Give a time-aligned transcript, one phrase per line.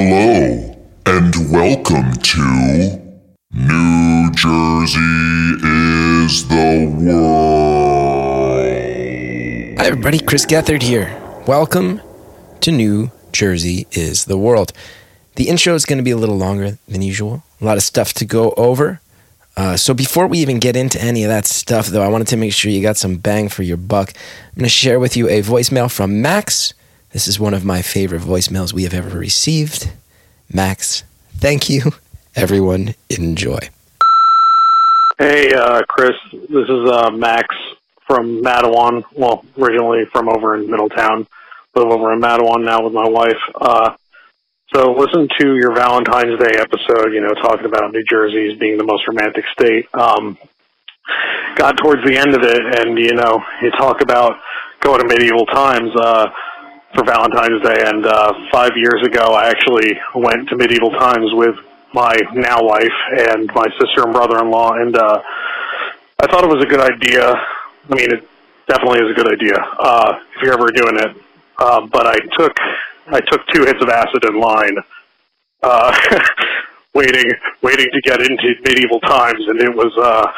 [0.00, 0.76] Hello,
[1.06, 3.02] and welcome to
[3.50, 5.00] New Jersey
[5.64, 7.18] is the World.
[9.76, 10.20] Hi, everybody.
[10.20, 11.20] Chris Gethard here.
[11.48, 12.00] Welcome
[12.60, 14.72] to New Jersey is the World.
[15.34, 17.42] The intro is going to be a little longer than usual.
[17.60, 19.00] A lot of stuff to go over.
[19.56, 22.36] Uh, so before we even get into any of that stuff, though, I wanted to
[22.36, 24.12] make sure you got some bang for your buck.
[24.14, 26.72] I'm going to share with you a voicemail from Max.
[27.10, 29.90] This is one of my favorite voicemails we have ever received.
[30.52, 31.92] Max, thank you.
[32.36, 33.58] Everyone, enjoy.
[35.18, 36.12] Hey, uh, Chris.
[36.32, 37.48] This is uh, Max
[38.06, 39.04] from Matawan.
[39.14, 41.26] Well, originally from over in Middletown.
[41.74, 43.40] Live over in Matawan now with my wife.
[43.58, 43.94] Uh,
[44.74, 48.76] so listen to your Valentine's Day episode, you know, talking about New Jersey as being
[48.76, 49.88] the most romantic state.
[49.94, 50.36] Um,
[51.56, 54.36] got towards the end of it, and, you know, you talk about
[54.80, 56.28] going to medieval times uh,
[56.98, 57.78] for Valentine's Day.
[57.86, 61.54] And uh, five years ago, I actually went to medieval times with
[61.94, 62.98] my now wife
[63.30, 65.22] and my sister and brother-in-law, and uh,
[66.20, 67.32] I thought it was a good idea.
[67.32, 68.28] I mean, it
[68.66, 71.16] definitely is a good idea uh, if you're ever doing it.
[71.58, 72.52] Uh, but I took
[73.06, 74.76] I took two hits of acid in line,
[75.62, 75.96] uh,
[76.94, 77.30] waiting
[77.62, 80.30] waiting to get into medieval times, and it was uh,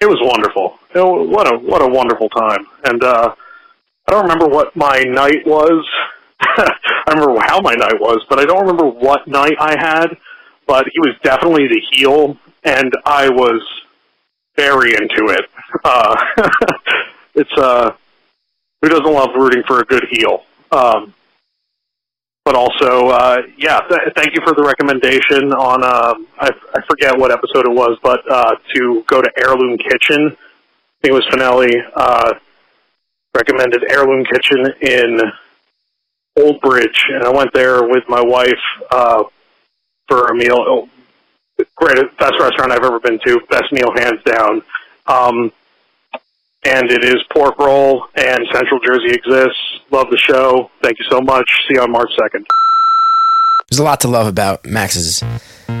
[0.00, 0.78] it was wonderful.
[0.94, 3.34] It, wa- what a what a wonderful time, and uh,
[4.06, 5.86] I don't remember what my night was.
[6.40, 6.74] I
[7.08, 10.16] remember how my night was, but I don't remember what night I had.
[10.66, 13.62] But he was definitely the heel, and I was
[14.56, 15.44] very into it.
[15.84, 16.16] Uh,
[17.34, 17.92] it's uh,
[18.80, 20.44] who doesn't love rooting for a good heel?
[20.70, 21.14] Um,
[22.44, 27.16] but also, uh, yeah, th- thank you for the recommendation on, uh, I, I forget
[27.16, 30.36] what episode it was, but uh, to go to Heirloom Kitchen.
[30.36, 32.34] I think it was Finelli, uh,
[33.34, 35.20] recommended Heirloom Kitchen in
[36.38, 38.52] Old Bridge, and I went there with my wife
[38.90, 39.24] uh,
[40.08, 40.56] for a meal.
[40.58, 40.88] Oh,
[41.76, 44.62] great, best restaurant I've ever been to, best meal hands down.
[45.06, 45.52] Um,
[46.64, 49.58] and it is pork roll, and Central Jersey exists.
[49.90, 50.70] Love the show.
[50.82, 51.48] Thank you so much.
[51.68, 52.44] See you on March 2nd.
[53.72, 55.22] There's a lot to love about Max's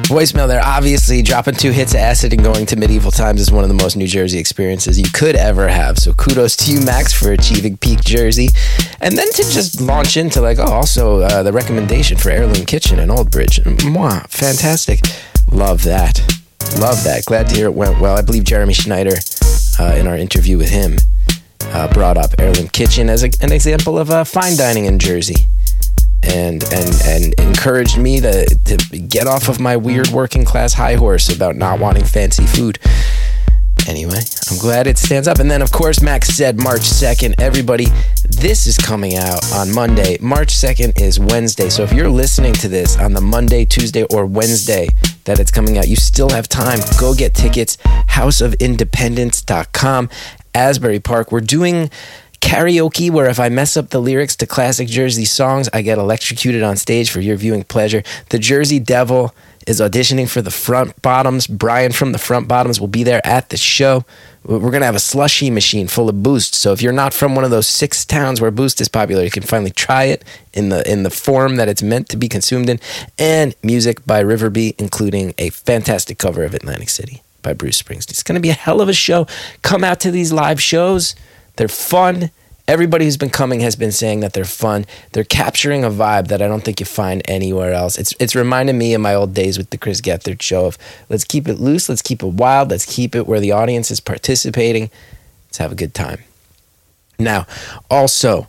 [0.08, 0.62] voicemail there.
[0.64, 3.74] Obviously, dropping two hits of acid and going to medieval times is one of the
[3.74, 5.98] most New Jersey experiences you could ever have.
[5.98, 8.48] So kudos to you, Max, for achieving peak Jersey.
[9.02, 12.98] And then to just launch into, like, oh, also uh, the recommendation for Heirloom Kitchen
[12.98, 13.58] in Old Bridge.
[13.58, 15.00] Mwah, fantastic.
[15.50, 16.18] Love that.
[16.78, 17.26] Love that.
[17.26, 18.16] Glad to hear it went well.
[18.16, 19.16] I believe Jeremy Schneider,
[19.78, 20.96] uh, in our interview with him,
[21.60, 25.46] uh, brought up Heirloom Kitchen as a, an example of uh, fine dining in Jersey
[26.22, 30.94] and and and encouraged me to, to get off of my weird working class high
[30.94, 32.78] horse about not wanting fancy food.
[33.88, 35.40] Anyway, I'm glad it stands up.
[35.40, 37.40] And then, of course, Max said March 2nd.
[37.40, 37.86] Everybody,
[38.28, 40.18] this is coming out on Monday.
[40.20, 41.68] March 2nd is Wednesday.
[41.68, 44.86] So if you're listening to this on the Monday, Tuesday, or Wednesday
[45.24, 46.78] that it's coming out, you still have time.
[47.00, 47.76] Go get tickets.
[48.08, 50.10] Houseofindependence.com,
[50.54, 51.32] Asbury Park.
[51.32, 51.90] We're doing
[52.42, 56.62] karaoke where if I mess up the lyrics to classic Jersey songs, I get electrocuted
[56.62, 58.02] on stage for your viewing pleasure.
[58.28, 59.34] The Jersey Devil
[59.66, 61.46] is auditioning for the Front Bottoms.
[61.46, 64.04] Brian from the Front Bottoms will be there at the show.
[64.44, 66.56] We're going to have a slushy machine full of Boost.
[66.56, 69.30] So if you're not from one of those six towns where Boost is popular, you
[69.30, 72.68] can finally try it in the in the form that it's meant to be consumed
[72.68, 72.80] in.
[73.18, 78.10] And music by Riverby, including a fantastic cover of Atlantic City by Bruce Springsteen.
[78.10, 79.28] It's going to be a hell of a show.
[79.62, 81.14] Come out to these live shows.
[81.56, 82.30] They're fun.
[82.68, 84.86] Everybody who's been coming has been saying that they're fun.
[85.12, 87.98] They're capturing a vibe that I don't think you find anywhere else.
[87.98, 91.24] It's it's reminding me of my old days with the Chris Gethard show of let's
[91.24, 94.90] keep it loose, let's keep it wild, let's keep it where the audience is participating.
[95.48, 96.20] Let's have a good time.
[97.18, 97.46] Now,
[97.90, 98.48] also,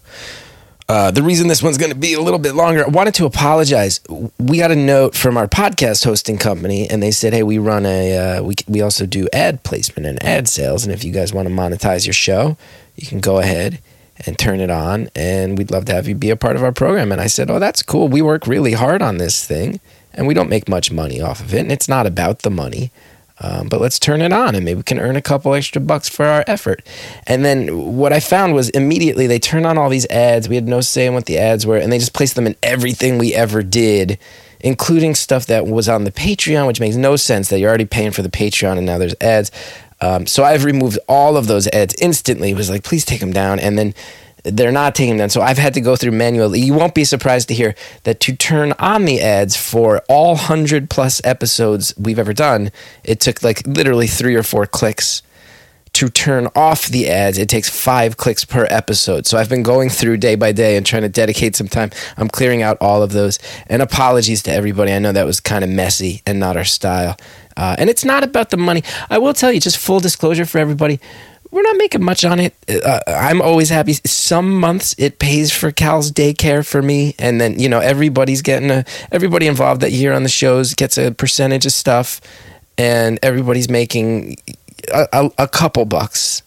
[0.90, 3.26] uh, the reason this one's going to be a little bit longer, I wanted to
[3.26, 4.02] apologize.
[4.38, 7.86] We got a note from our podcast hosting company, and they said, "Hey, we run
[7.86, 11.34] a uh, we we also do ad placement and ad sales, and if you guys
[11.34, 12.58] want to monetize your show,
[12.96, 13.80] you can go ahead
[14.26, 16.72] and turn it on, and we'd love to have you be a part of our
[16.72, 18.08] program." And I said, "Oh, that's cool.
[18.08, 19.80] We work really hard on this thing,
[20.14, 22.92] and we don't make much money off of it, and it's not about the money."
[23.40, 26.08] Um, but let's turn it on and maybe we can earn a couple extra bucks
[26.08, 26.88] for our effort.
[27.28, 30.48] And then what I found was immediately they turned on all these ads.
[30.48, 32.56] We had no say in what the ads were, and they just placed them in
[32.64, 34.20] everything we ever did,
[34.62, 38.12] including stuff that was on the Patreon, which makes no sense that you're already paying
[38.12, 39.52] for the Patreon and now there's ads.
[40.02, 42.52] Um, so I've removed all of those ads instantly.
[42.52, 43.60] It was like, please take them down.
[43.60, 43.94] And then
[44.44, 45.30] they're not taking them.
[45.30, 46.60] So I've had to go through manually.
[46.60, 50.90] You won't be surprised to hear that to turn on the ads for all 100
[50.90, 52.72] plus episodes we've ever done,
[53.04, 55.22] it took like literally three or four clicks
[55.94, 59.28] to turn off the ads, it takes five clicks per episode.
[59.28, 61.92] So I've been going through day by day and trying to dedicate some time.
[62.18, 63.40] I'm clearing out all of those.
[63.68, 64.92] And apologies to everybody.
[64.92, 67.16] I know that was kind of messy and not our style.
[67.56, 68.84] Uh, and it's not about the money.
[69.12, 71.00] I will tell you, just full disclosure for everybody
[71.54, 72.56] we're not making much on it.
[72.68, 73.94] Uh, I'm always happy.
[73.94, 78.72] Some months it pays for Cal's daycare for me, and then you know everybody's getting
[78.72, 82.22] a everybody involved that year on the shows gets a percentage of stuff,
[82.76, 84.38] and everybody's making
[84.92, 86.42] a, a, a couple bucks.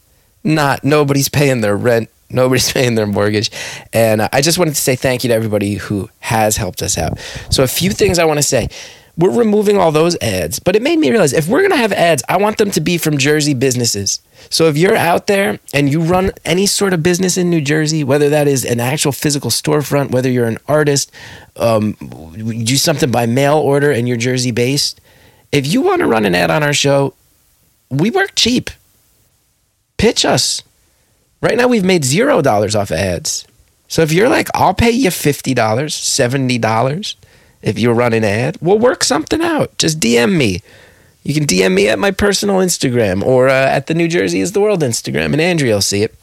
[0.44, 2.09] Not nobody's paying their rent.
[2.31, 3.50] Nobody's paying their mortgage.
[3.93, 7.19] And I just wanted to say thank you to everybody who has helped us out.
[7.50, 8.69] So, a few things I want to say
[9.17, 10.59] we're removing all those ads.
[10.59, 12.81] But it made me realize if we're going to have ads, I want them to
[12.81, 14.21] be from Jersey businesses.
[14.50, 18.05] So if you're out there and you run any sort of business in New Jersey,
[18.05, 21.11] whether that is an actual physical storefront, whether you're an artist,
[21.56, 25.00] um, do something by mail order and you're Jersey based,
[25.50, 27.15] if you want to run an ad on our show,
[27.91, 28.71] we work cheap.
[29.97, 30.62] Pitch us.
[31.41, 33.47] Right now, we've made zero dollars off of ads.
[33.88, 37.15] So if you're like, I'll pay you $50, $70
[37.62, 39.77] if you run an ad, we'll work something out.
[39.79, 40.61] Just DM me.
[41.25, 44.53] You can DM me at my personal Instagram or uh, at the New Jersey is
[44.53, 46.15] the World Instagram, and Andrea will see it.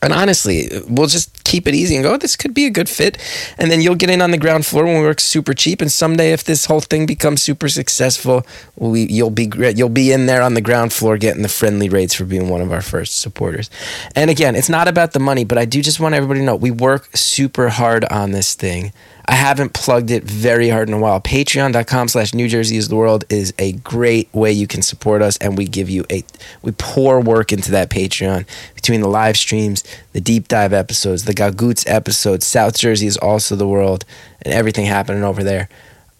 [0.00, 2.88] And honestly, we'll just keep it easy and go, oh, this could be a good
[2.88, 3.16] fit.
[3.56, 5.80] And then you'll get in on the ground floor when we work super cheap.
[5.80, 8.44] And someday, if this whole thing becomes super successful,
[8.74, 12.14] we, you'll be you'll be in there on the ground floor getting the friendly rates
[12.14, 13.70] for being one of our first supporters.
[14.14, 16.56] And again, it's not about the money, but I do just want everybody to know
[16.56, 18.92] we work super hard on this thing.
[19.28, 21.20] I haven't plugged it very hard in a while.
[21.20, 25.36] Patreon.com slash New Jersey is the world is a great way you can support us
[25.38, 26.22] and we give you a
[26.62, 29.82] we pour work into that Patreon between the live streams,
[30.12, 34.04] the deep dive episodes, the Gagoots episodes, South Jersey is also the world,
[34.42, 35.68] and everything happening over there.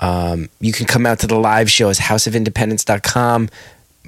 [0.01, 3.49] Um, you can come out to the live shows, houseofindependence.com.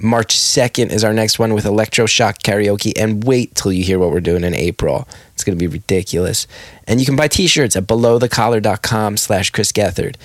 [0.01, 2.93] March 2nd is our next one with Electroshock Karaoke.
[2.97, 5.07] And wait till you hear what we're doing in April.
[5.33, 6.47] It's going to be ridiculous.
[6.87, 10.15] And you can buy t-shirts at belowthecollar.com slash Chris Gethard.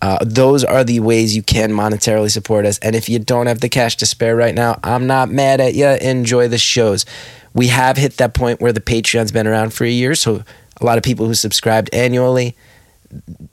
[0.00, 2.78] Uh, those are the ways you can monetarily support us.
[2.80, 5.74] And if you don't have the cash to spare right now, I'm not mad at
[5.74, 5.86] you.
[5.86, 7.06] Enjoy the shows.
[7.54, 10.16] We have hit that point where the Patreon's been around for a year.
[10.16, 10.42] So
[10.80, 12.56] a lot of people who subscribed annually–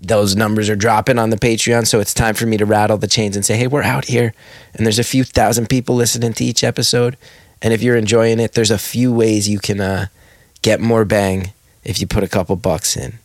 [0.01, 1.88] those numbers are dropping on the Patreon.
[1.88, 4.33] So it's time for me to rattle the chains and say, hey, we're out here.
[4.73, 7.17] And there's a few thousand people listening to each episode.
[7.61, 10.07] And if you're enjoying it, there's a few ways you can uh,
[10.61, 11.51] get more bang
[11.83, 13.19] if you put a couple bucks in.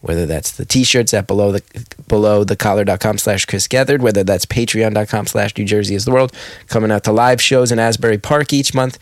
[0.00, 1.62] Whether that's the t-shirts at below the
[2.06, 6.32] below the collar.com slash Chris Gethard, whether that's patreon.com slash New Jersey is the world,
[6.68, 8.98] coming out to live shows in Asbury Park each month.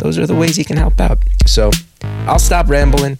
[0.00, 1.18] Those are the ways you can help out.
[1.46, 1.70] So
[2.02, 3.18] I'll stop rambling.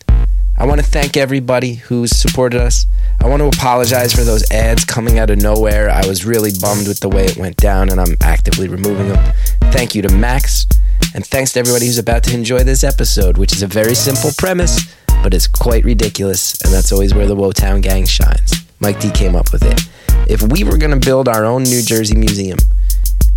[0.60, 2.86] I want to thank everybody who's supported us.
[3.20, 5.88] I want to apologize for those ads coming out of nowhere.
[5.88, 9.34] I was really bummed with the way it went down, and I'm actively removing them.
[9.70, 10.66] Thank you to Max,
[11.14, 14.30] and thanks to everybody who's about to enjoy this episode, which is a very simple
[14.36, 18.52] premise, but it's quite ridiculous, and that's always where the Wotown gang shines.
[18.80, 19.88] Mike D came up with it.
[20.28, 22.58] If we were going to build our own New Jersey museum,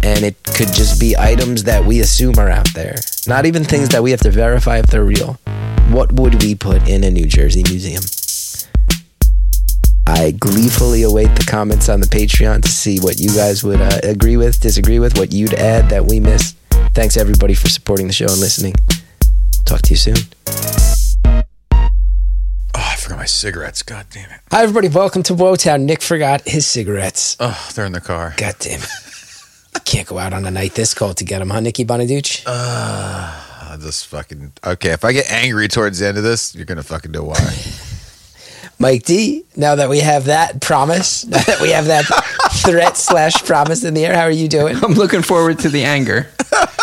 [0.03, 2.95] and it could just be items that we assume are out there,
[3.27, 5.38] not even things that we have to verify if they're real
[5.92, 8.03] what would we put in a New Jersey museum?
[10.07, 14.00] I gleefully await the comments on the Patreon to see what you guys would uh,
[14.03, 16.56] agree with, disagree with, what you'd add that we missed.
[16.94, 18.74] Thanks everybody for supporting the show and listening.
[18.89, 20.15] We'll talk to you soon.
[21.25, 21.44] Oh,
[22.75, 23.83] I forgot my cigarettes.
[23.83, 24.39] God damn it.
[24.50, 25.83] Hi everybody, welcome to Wotown.
[25.83, 27.36] Nick forgot his cigarettes.
[27.39, 28.33] Oh, they're in the car.
[28.37, 29.10] God damn it.
[29.92, 32.44] Can't go out on a night this cold to get him, huh, Nikki Bonaduce?
[32.45, 32.50] Uh,
[33.71, 34.92] I just fucking okay.
[34.92, 37.36] If I get angry towards the end of this, you're gonna fucking know why.
[38.80, 39.44] Mike D.
[39.57, 42.06] Now that we have that promise, now that we have that
[42.64, 44.78] threat slash promise in the air, how are you doing?
[44.81, 46.30] I'm looking forward to the anger.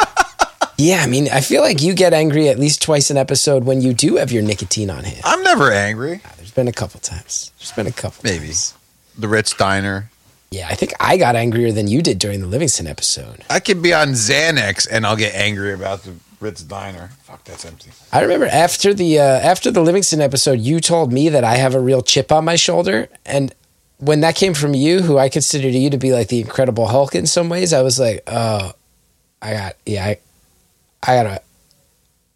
[0.76, 3.80] yeah, I mean, I feel like you get angry at least twice an episode when
[3.80, 5.22] you do have your nicotine on hand.
[5.24, 6.20] I'm never angry.
[6.36, 7.52] There's been a couple times.
[7.58, 8.20] There's been a couple.
[8.22, 8.74] Maybe times.
[9.16, 10.10] the Ritz Diner.
[10.50, 13.44] Yeah, I think I got angrier than you did during the Livingston episode.
[13.50, 17.10] I could be on Xanax and I'll get angry about the Ritz Diner.
[17.24, 17.90] Fuck, that's empty.
[18.12, 21.74] I remember after the uh, after the Livingston episode, you told me that I have
[21.74, 23.54] a real chip on my shoulder, and
[23.98, 27.14] when that came from you, who I considered you to be like the Incredible Hulk
[27.14, 28.72] in some ways, I was like, oh,
[29.42, 30.18] I got yeah, I,
[31.02, 31.42] I gotta,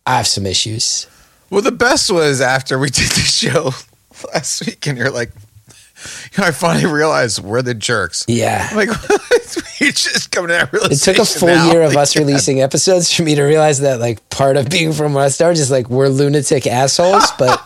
[0.06, 1.06] I have some issues.
[1.48, 3.70] Well, the best was after we did the show
[4.34, 5.30] last week, and you're like,
[6.32, 8.24] you know, I finally realized we're the jerks.
[8.28, 8.68] Yeah.
[8.70, 8.88] I'm like,
[9.80, 11.70] we just coming to that It took a full now.
[11.72, 15.14] year of us releasing episodes for me to realize that, like, part of being from
[15.14, 17.60] West Orange is like we're lunatic assholes, but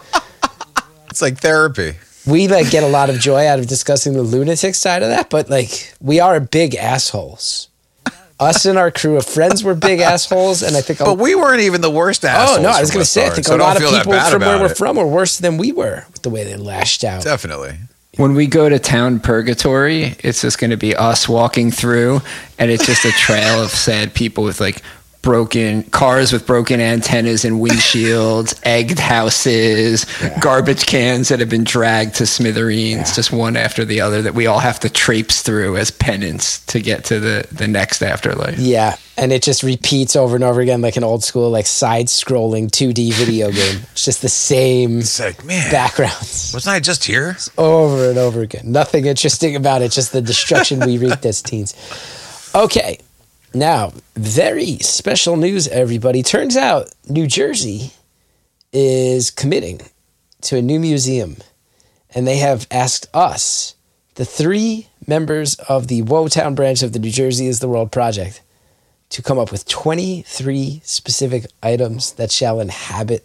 [1.11, 1.95] It's like therapy.
[2.27, 5.31] we like get a lot of joy out of discussing the lunatic side of that.
[5.31, 7.69] But like, we are big assholes.
[8.39, 11.01] Us and our crew of friends were big assholes, and I think.
[11.01, 12.59] a- But we weren't even the worst oh, assholes.
[12.59, 14.13] oh no, I was going to say, I think Orange, a lot of people from
[14.43, 17.25] where about we're from were worse than we were with the way they lashed out.
[17.25, 17.79] Definitely.
[18.17, 22.23] When we go to town purgatory, it's just going to be us walking through,
[22.59, 24.83] and it's just a trail of sad people with like
[25.27, 30.07] broken cars with broken antennas and windshields, egged houses,
[30.41, 34.47] garbage cans that have been dragged to smithereens, just one after the other that we
[34.47, 38.57] all have to traipse through as penance to get to the, the next afterlife.
[38.57, 42.07] Yeah, and it just repeats over and over again like an old school like side
[42.07, 43.81] scrolling 2D video game.
[43.93, 47.37] It's just the same It's like, man, backgrounds wasn't I just here?
[47.57, 48.71] over and over again.
[48.73, 51.75] Nothing interesting about it, just the destruction we wreaked as teens.
[52.55, 52.99] Okay.
[53.55, 56.23] Now, very special news everybody.
[56.23, 57.93] Turns out New Jersey
[58.73, 59.81] is committing
[60.43, 61.37] to a new museum
[62.15, 63.75] and they have asked us,
[64.17, 68.41] the three members of the Woetown branch of the New Jersey is the World Project,
[69.11, 73.25] to come up with 23 specific items that shall inhabit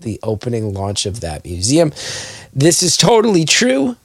[0.00, 1.92] the opening launch of that museum.
[2.54, 3.96] This is totally true.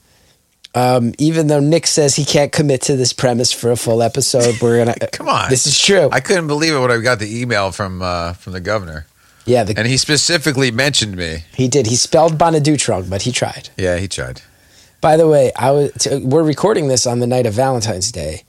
[0.74, 4.62] Um, even though Nick says he can't commit to this premise for a full episode,
[4.62, 5.50] we're gonna Come on.
[5.50, 6.10] This is true.
[6.12, 9.06] I couldn't believe it when I got the email from uh, from the governor,
[9.46, 11.46] yeah, the, and he specifically mentioned me.
[11.56, 11.88] he did.
[11.88, 13.70] He spelled Bonadute wrong, but he tried.
[13.78, 14.42] Yeah, he tried.
[15.00, 18.44] By the way, I was t- we're recording this on the night of Valentine's Day,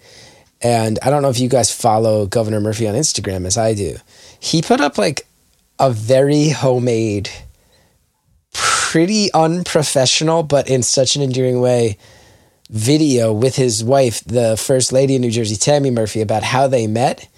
[0.63, 3.97] and I don't know if you guys follow Governor Murphy on Instagram as I do.
[4.41, 5.27] He put up like
[5.79, 7.29] a very homemade,
[8.53, 11.99] pretty unprofessional, but in such an endearing way,
[12.71, 16.87] video with his wife, the First Lady of New Jersey, Tammy Murphy, about how they
[16.87, 17.29] met.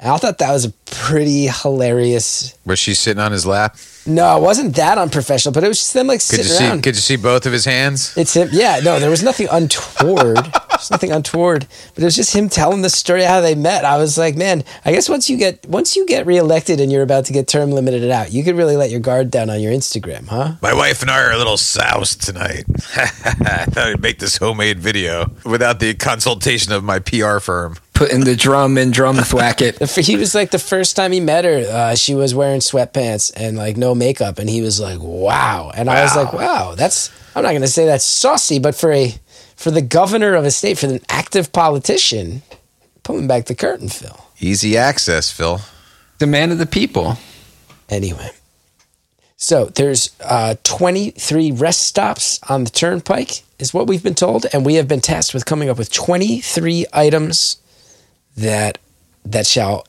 [0.00, 2.56] And I thought that was a pretty hilarious.
[2.64, 3.76] Was she sitting on his lap?
[4.06, 6.66] No, it wasn't that unprofessional, but it was just them like Could sitting you see?
[6.68, 6.82] around.
[6.82, 8.16] Could you see both of his hands?
[8.16, 8.48] It's him.
[8.52, 10.38] Yeah, no, there was nothing untoward.
[10.78, 13.84] There's nothing untoward, but it was just him telling the story how they met.
[13.84, 17.02] I was like, man, I guess once you get once you get reelected and you're
[17.02, 19.72] about to get term limited out, you could really let your guard down on your
[19.72, 20.54] Instagram, huh?
[20.62, 22.64] My wife and I are a little soused tonight.
[22.96, 23.06] I
[23.66, 27.76] thought I'd make this homemade video without the consultation of my PR firm.
[27.94, 29.76] putting the drum and drum thwack it.
[30.08, 33.56] He was like the first time he met her, uh, she was wearing sweatpants and
[33.56, 35.72] like no makeup, and he was like, wow.
[35.74, 39.14] And I was like, wow, that's I'm not gonna say that's saucy, but for a
[39.58, 42.42] for the governor of a state, for an active politician,
[43.02, 44.16] pulling back the curtain, Phil.
[44.38, 45.60] Easy access, Phil.
[46.18, 47.18] The man of the people.
[47.88, 48.30] Anyway,
[49.36, 54.64] so there's uh, 23 rest stops on the turnpike, is what we've been told, and
[54.64, 57.56] we have been tasked with coming up with 23 items
[58.36, 58.78] that
[59.24, 59.84] that shall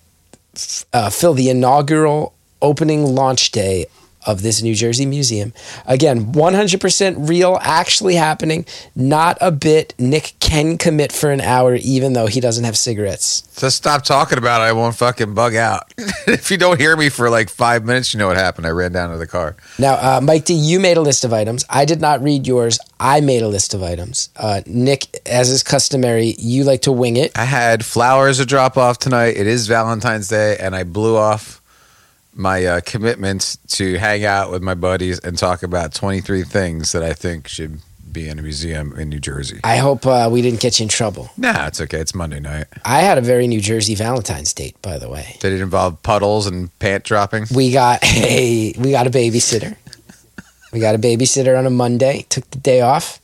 [0.55, 3.85] f- uh, fill the inaugural opening launch day
[4.29, 5.53] of this New Jersey museum.
[5.85, 9.95] Again, 100% real, actually happening, not a bit.
[9.97, 13.41] Nick can commit for an hour, even though he doesn't have cigarettes.
[13.57, 14.65] Just stop talking about it.
[14.65, 15.91] I won't fucking bug out.
[16.27, 18.67] if you don't hear me for like five minutes, you know what happened.
[18.67, 19.55] I ran down to the car.
[19.79, 21.65] Now, uh, Mike D, you made a list of items.
[21.69, 22.79] I did not read yours.
[22.99, 24.29] I made a list of items.
[24.35, 27.37] Uh, Nick, as is customary, you like to wing it.
[27.37, 29.37] I had flowers to drop off tonight.
[29.37, 31.58] It is Valentine's Day, and I blew off
[32.33, 37.03] my uh, commitment to hang out with my buddies and talk about 23 things that
[37.03, 37.79] I think should
[38.11, 39.59] be in a museum in New Jersey.
[39.63, 41.29] I hope uh, we didn't get you in trouble.
[41.37, 41.99] Nah, it's okay.
[41.99, 42.65] It's Monday night.
[42.83, 45.37] I had a very New Jersey Valentine's date, by the way.
[45.39, 47.45] Did it involve puddles and pant dropping?
[47.53, 49.75] We got a we got a babysitter.
[50.71, 52.25] We got a babysitter on a Monday.
[52.29, 53.19] Took the day off.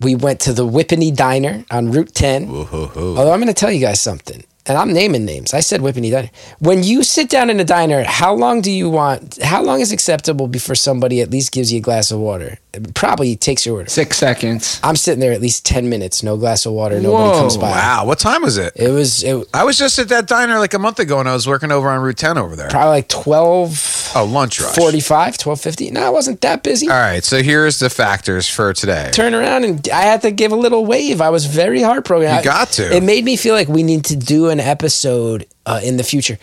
[0.00, 2.48] We went to the Whippany Diner on Route 10.
[2.50, 3.16] Woo-hoo-hoo.
[3.16, 5.54] Although I'm going to tell you guys something, and I'm naming names.
[5.54, 6.30] I said Whippany Diner.
[6.60, 9.42] When you sit down in a diner, how long do you want?
[9.42, 12.58] How long is acceptable before somebody at least gives you a glass of water?
[12.94, 13.90] Probably takes your order.
[13.90, 14.80] Six seconds.
[14.82, 17.70] I'm sitting there at least ten minutes, no glass of water, nobody Whoa, comes by.
[17.70, 18.72] Wow, what time was it?
[18.76, 21.34] It was it, I was just at that diner like a month ago and I
[21.34, 22.70] was working over on Route 10 over there.
[22.70, 24.74] probably like 12, Oh, lunch rush.
[24.74, 25.90] 45, 1250.
[25.90, 26.88] No, I wasn't that busy.
[26.88, 29.10] All right, so here's the factors for today.
[29.12, 31.20] Turn around and I had to give a little wave.
[31.20, 32.28] I was very heartbroken.
[32.30, 32.94] You I- got to.
[32.96, 36.38] It made me feel like we need to do an episode uh, in the future.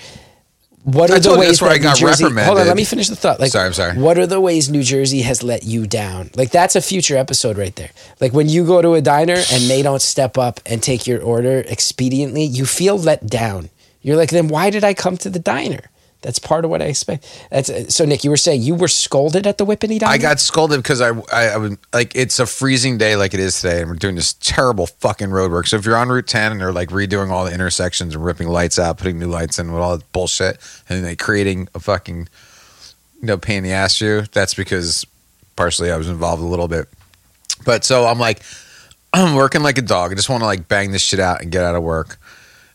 [0.91, 2.23] What are I the ways that's where that New got Jersey?
[2.23, 3.39] Hold on, let me finish the thought.
[3.39, 3.97] Like, Sorry, I'm sorry.
[3.97, 6.31] What are the ways New Jersey has let you down?
[6.35, 7.91] Like that's a future episode right there.
[8.19, 11.21] Like when you go to a diner and they don't step up and take your
[11.21, 13.69] order expediently, you feel let down.
[14.01, 15.89] You're like, then why did I come to the diner?
[16.21, 17.47] That's part of what I expect.
[17.49, 18.03] That's so.
[18.03, 20.11] Nick, you were saying you were scolded at the Whippany diner.
[20.11, 23.39] I got scolded because I, I, I would like it's a freezing day like it
[23.39, 25.67] is today, and we're doing this terrible fucking road work.
[25.67, 28.49] So if you're on Route 10 and they're like redoing all the intersections and ripping
[28.49, 30.57] lights out, putting new lights in with all that bullshit,
[30.89, 32.27] and then they creating a fucking
[33.21, 35.05] you know pain in the ass you, that's because
[35.55, 36.89] partially I was involved a little bit.
[37.65, 38.41] But so I'm like,
[39.13, 40.11] I'm working like a dog.
[40.11, 42.17] I just want to like bang this shit out and get out of work.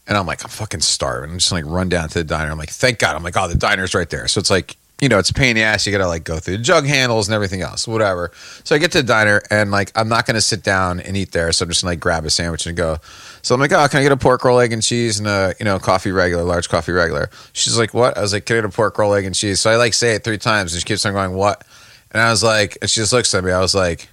[0.06, 1.30] And I'm like, I'm fucking starving.
[1.30, 2.50] I'm just like run down to the diner.
[2.50, 3.16] I'm like, thank God.
[3.16, 4.28] I'm like, oh, the diner's right there.
[4.28, 5.87] So it's like, you know, it's pain in the ass.
[5.87, 8.30] You gotta like go through the jug handles and everything else, whatever.
[8.62, 11.32] So I get to the diner and like I'm not gonna sit down and eat
[11.32, 11.52] there.
[11.52, 12.99] So I'm just gonna like grab a sandwich and go.
[13.42, 15.54] So I'm like, oh, can I get a pork roll, egg and cheese and a
[15.58, 17.28] you know coffee regular, large coffee regular?
[17.52, 18.16] She's like, what?
[18.16, 19.61] I was like, can I get a pork roll, egg and cheese?
[19.61, 21.66] So I like say it three times and she keeps on going, what?
[22.12, 23.50] And I was like, and she just looks at me.
[23.50, 24.08] I was like,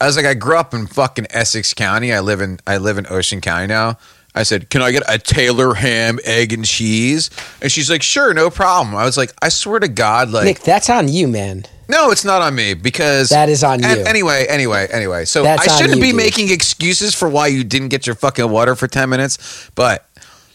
[0.00, 2.12] I was like, I grew up in fucking Essex County.
[2.12, 3.96] I live in I live in Ocean County now.
[4.34, 7.30] I said, "Can I get a Taylor ham, egg, and cheese?"
[7.62, 10.60] And she's like, "Sure, no problem." I was like, "I swear to God, like, Nick,
[10.60, 11.66] that's on you, man.
[11.88, 13.88] no, it's not on me because That is on you.
[13.88, 15.24] Anyway, anyway, anyway.
[15.24, 16.16] So That's I shouldn't you, be dude.
[16.16, 20.06] making excuses for why you didn't get your fucking water for ten minutes, but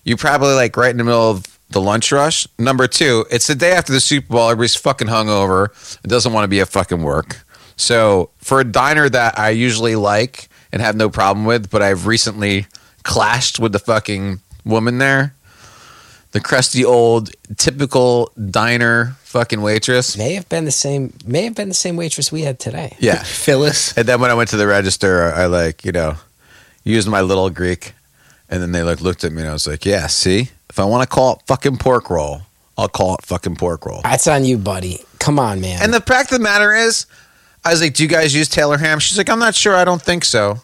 [0.04, 2.48] you probably like right in the middle of the lunch rush.
[2.58, 4.50] Number two, it's the day after the Super Bowl.
[4.50, 5.68] Everybody's fucking hungover.
[6.04, 7.46] It doesn't want to be a fucking work.
[7.76, 12.08] So for a diner that I usually like and have no problem with, but I've
[12.08, 12.66] recently
[13.04, 15.34] clashed with the fucking woman there.
[16.32, 20.18] The crusty old typical diner fucking waitress.
[20.18, 21.14] May have been the same.
[21.26, 22.96] May have been the same waitress we had today.
[23.00, 23.24] Yeah.
[23.24, 23.98] Phyllis.
[23.98, 26.16] And then when I went to the register, I like, you know,
[26.84, 27.94] used my little Greek.
[28.50, 30.86] And then they like looked at me and I was like, yeah, see, if I
[30.86, 32.42] want to call it fucking pork roll,
[32.78, 34.02] I'll call it fucking pork roll.
[34.02, 35.00] That's on you, buddy.
[35.20, 35.82] Come on, man.
[35.82, 37.06] And the fact of the matter is,
[37.64, 39.00] I was like, do you guys use Taylor ham?
[39.00, 39.76] She's like, I'm not sure.
[39.76, 40.62] I don't think so.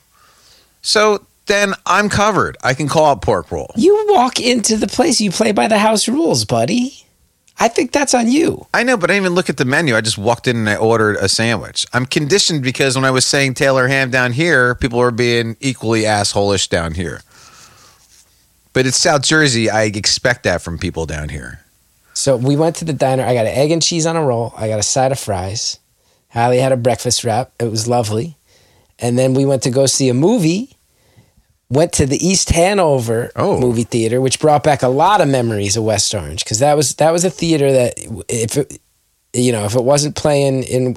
[0.81, 2.57] So then I'm covered.
[2.63, 3.71] I can call it pork roll.
[3.75, 7.05] you walk into the place, you play by the house rules, buddy.
[7.57, 8.67] I think that's on you.
[8.73, 9.95] I know, but I didn't even look at the menu.
[9.95, 11.85] I just walked in and I ordered a sandwich.
[11.93, 16.01] I'm conditioned because when I was saying Taylor ham down here, people were being equally
[16.01, 17.21] assholish down here.
[18.73, 19.69] But it's South Jersey.
[19.69, 21.61] I expect that from people down here.
[22.13, 23.23] So we went to the diner.
[23.23, 24.53] I got an egg and cheese on a roll.
[24.57, 25.79] I got a side of fries.
[26.29, 27.53] Hallie had a breakfast wrap.
[27.59, 28.35] It was lovely.
[28.99, 30.74] And then we went to go see a movie.
[31.69, 33.59] Went to the East Hanover Oh.
[33.59, 36.95] movie theater, which brought back a lot of memories of West Orange because that was
[36.95, 37.93] that was a theater that
[38.29, 38.79] if it,
[39.33, 40.95] you know if it wasn't playing in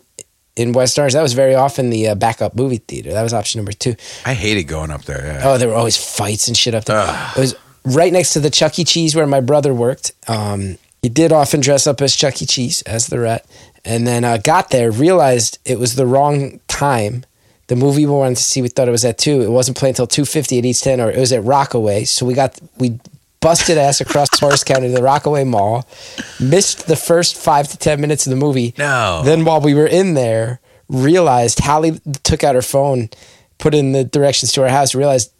[0.56, 3.12] in West Orange, that was very often the uh, backup movie theater.
[3.12, 3.94] That was option number two.
[4.26, 5.24] I hated going up there.
[5.24, 5.40] Yeah.
[5.44, 7.30] Oh, there were always fights and shit up there.
[7.36, 8.84] It was right next to the Chuck E.
[8.84, 10.12] Cheese where my brother worked.
[10.26, 12.46] Um, he did often dress up as Chuck E.
[12.46, 13.46] Cheese, as the rat.
[13.84, 17.24] And then uh, got there, realized it was the wrong time.
[17.68, 19.42] The movie we wanted to see, we thought it was at two.
[19.42, 22.04] It wasn't playing until two fifty at East Ten, or it was at Rockaway.
[22.04, 22.98] So we got we
[23.40, 25.86] busted ass across Morris County to the Rockaway Mall.
[26.40, 28.74] Missed the first five to ten minutes of the movie.
[28.78, 29.22] No.
[29.24, 33.10] Then while we were in there, realized Hallie took out her phone,
[33.58, 35.32] put in the directions to our house, realized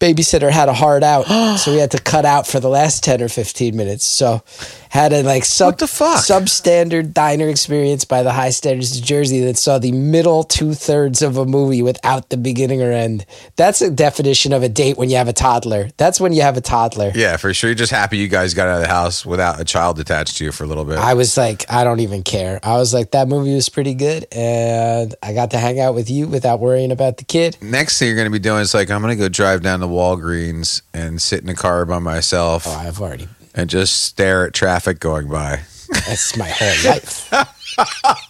[0.00, 1.26] babysitter had a hard out.
[1.58, 4.06] so we had to cut out for the last 10 or 15 minutes.
[4.06, 4.42] So
[4.88, 6.18] had a like sub What the fuck?
[6.24, 11.22] substandard diner experience by the high standards of Jersey that saw the middle two thirds
[11.22, 13.24] of a movie without the beginning or end.
[13.56, 15.90] That's a definition of a date when you have a toddler.
[15.96, 17.12] That's when you have a toddler.
[17.14, 17.70] Yeah, for sure.
[17.70, 20.44] You're just happy you guys got out of the house without a child attached to
[20.44, 20.98] you for a little bit.
[20.98, 22.58] I was like, I don't even care.
[22.62, 26.10] I was like, that movie was pretty good, and I got to hang out with
[26.10, 27.56] you without worrying about the kid.
[27.60, 29.80] Next thing you're going to be doing is like, I'm going to go drive down
[29.80, 33.28] to Walgreens and sit in a car by myself Oh, I've already.
[33.54, 35.60] and just stare at traffic going by.
[35.92, 37.28] That's my whole life.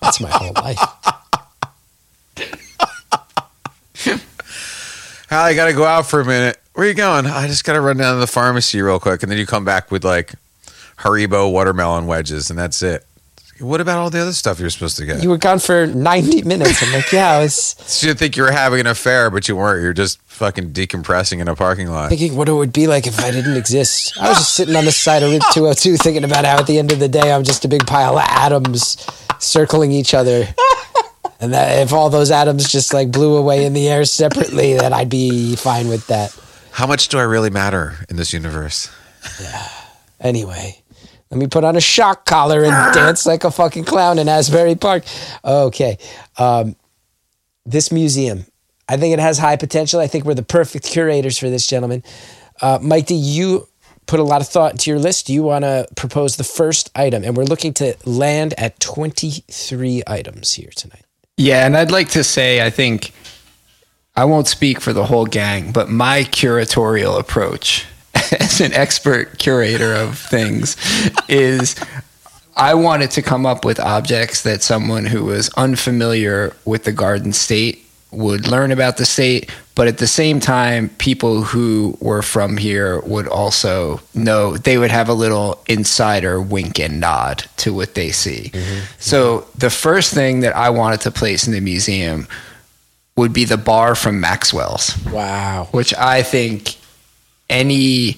[0.01, 0.79] That's my whole life.
[5.29, 6.59] Hal, I got to go out for a minute.
[6.75, 7.27] Where you going?
[7.27, 9.23] I just got to run down to the pharmacy real quick.
[9.23, 10.33] And then you come back with like
[10.99, 13.05] Haribo watermelon wedges, and that's it.
[13.61, 15.23] What about all the other stuff you're supposed to get?
[15.23, 16.83] You were gone for 90 minutes.
[16.83, 17.55] I'm like, yeah, I was
[17.87, 19.83] So you think you were having an affair, but you weren't.
[19.83, 22.09] You're just fucking decompressing in a parking lot.
[22.09, 24.17] thinking what it would be like if I didn't exist.
[24.19, 26.79] I was just sitting on the side of Route 202 thinking about how at the
[26.79, 28.97] end of the day I'm just a big pile of atoms
[29.39, 30.45] circling each other.
[31.43, 34.93] And that if all those atoms just like blew away in the air separately, that
[34.93, 36.39] I'd be fine with that.
[36.71, 38.91] How much do I really matter in this universe?
[40.21, 40.80] Anyway,
[41.31, 44.75] let me put on a shock collar and dance like a fucking clown in Asbury
[44.75, 45.05] Park.
[45.45, 45.99] Okay.
[46.39, 46.77] Um,
[47.65, 48.47] this museum,
[48.89, 50.01] I think it has high potential.
[50.01, 52.03] I think we're the perfect curators for this, gentlemen.
[52.61, 53.69] Uh, Mike, do you
[54.07, 55.29] put a lot of thought into your list?
[55.29, 57.23] Do you want to propose the first item?
[57.23, 61.05] And we're looking to land at 23 items here tonight.
[61.37, 63.13] Yeah, and I'd like to say I think
[64.17, 67.87] I won't speak for the whole gang, but my curatorial approach
[68.41, 70.77] as an expert curator of things
[71.29, 71.77] is
[72.57, 77.33] I wanted to come up with objects that someone who was unfamiliar with the Garden
[77.33, 82.57] State would learn about the state, but at the same time, people who were from
[82.57, 87.95] here would also know they would have a little insider wink and nod to what
[87.95, 88.51] they see.
[88.53, 88.81] Mm-hmm.
[88.99, 92.27] So, the first thing that I wanted to place in the museum
[93.17, 95.69] would be the bar from Maxwell's Wow.
[95.71, 96.77] which I think
[97.51, 98.17] any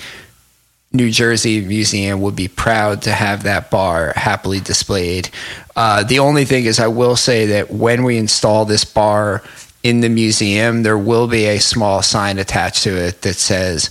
[0.93, 5.31] New Jersey museum would be proud to have that bar happily displayed.
[5.75, 9.43] Uh, the only thing is, I will say that when we install this bar
[9.83, 13.91] in the museum, there will be a small sign attached to it that says,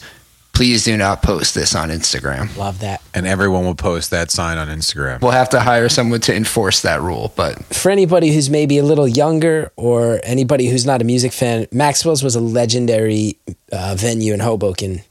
[0.54, 2.56] please do not post this on Instagram.
[2.56, 3.02] Love that.
[3.16, 5.22] And everyone will post that sign on Instagram.
[5.22, 8.84] We'll have to hire someone to enforce that rule, but For anybody who's maybe a
[8.84, 13.38] little younger or anybody who's not a music fan, Maxwell's was a legendary
[13.72, 15.02] uh, venue in Hoboken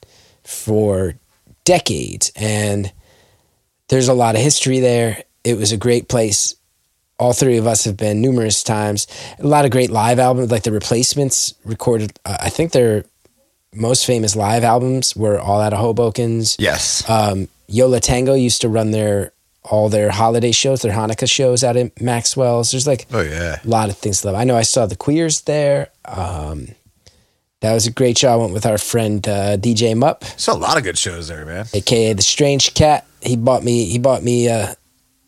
[0.50, 1.14] for
[1.64, 2.32] decades.
[2.36, 2.92] And
[3.88, 5.22] there's a lot of history there.
[5.44, 6.54] It was a great place.
[7.18, 9.06] All three of us have been numerous times.
[9.38, 12.18] A lot of great live albums, like the replacements recorded.
[12.24, 13.04] Uh, I think their
[13.74, 16.56] most famous live albums were all out of Hoboken's.
[16.58, 17.08] yes.
[17.08, 19.32] Um, Yo La Tengo used to run their
[19.62, 22.70] all their holiday shows, their Hanukkah shows out at Maxwell's.
[22.72, 23.60] There's like Oh yeah.
[23.62, 24.36] a lot of things to love.
[24.36, 25.90] I know I saw the Queers there.
[26.06, 26.68] Um,
[27.60, 28.32] that was a great show.
[28.32, 31.44] I went with our friend uh, DJ Mupp, Saw a lot of good shows there,
[31.46, 31.66] man.
[31.74, 33.06] aka the Strange Cat.
[33.22, 33.84] He bought me.
[33.86, 34.48] He bought me.
[34.48, 34.74] Uh,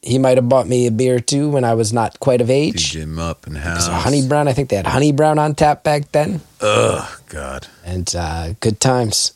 [0.01, 2.92] he might have bought me a beer too when I was not quite of age.
[2.95, 3.87] DJ Up and House.
[3.87, 4.49] Honey Brown.
[4.49, 7.68] I think they had Honey Brown on tap back then, Ugh, God.
[7.85, 9.33] and uh, good times.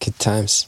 [0.00, 0.66] Good times.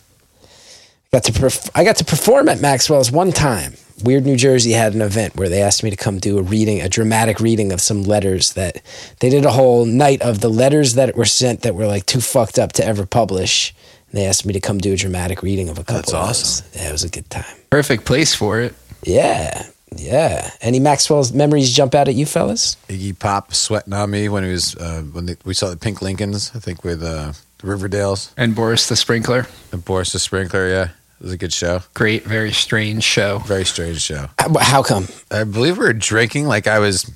[1.13, 3.75] Got to perf- I got to perform at Maxwell's one time.
[4.05, 6.81] Weird New Jersey had an event where they asked me to come do a reading,
[6.81, 8.83] a dramatic reading of some letters that
[9.21, 12.21] they did a whole night of the letters that were sent that were like too
[12.21, 13.75] fucked up to ever publish.
[14.11, 15.97] And they asked me to come do a dramatic reading of a couple.
[15.97, 16.67] That's of awesome.
[16.73, 16.83] those.
[16.83, 17.57] Yeah, it was a good time.
[17.71, 18.75] Perfect place for it.
[19.03, 20.51] Yeah, yeah.
[20.61, 22.77] Any Maxwell's memories jump out at you, fellas?
[22.89, 26.03] Iggy Pop sweating on me when he was uh, when they, we saw the Pink
[26.03, 26.51] Lincolns.
[26.55, 29.47] I think with uh, the Riverdales And Boris the Sprinkler.
[29.73, 30.69] and Boris the Sprinkler.
[30.69, 31.81] Yeah, it was a good show.
[31.95, 33.39] Great, very strange show.
[33.39, 34.29] Very strange show.
[34.39, 35.09] How, how come?
[35.31, 37.11] I believe we were drinking like I was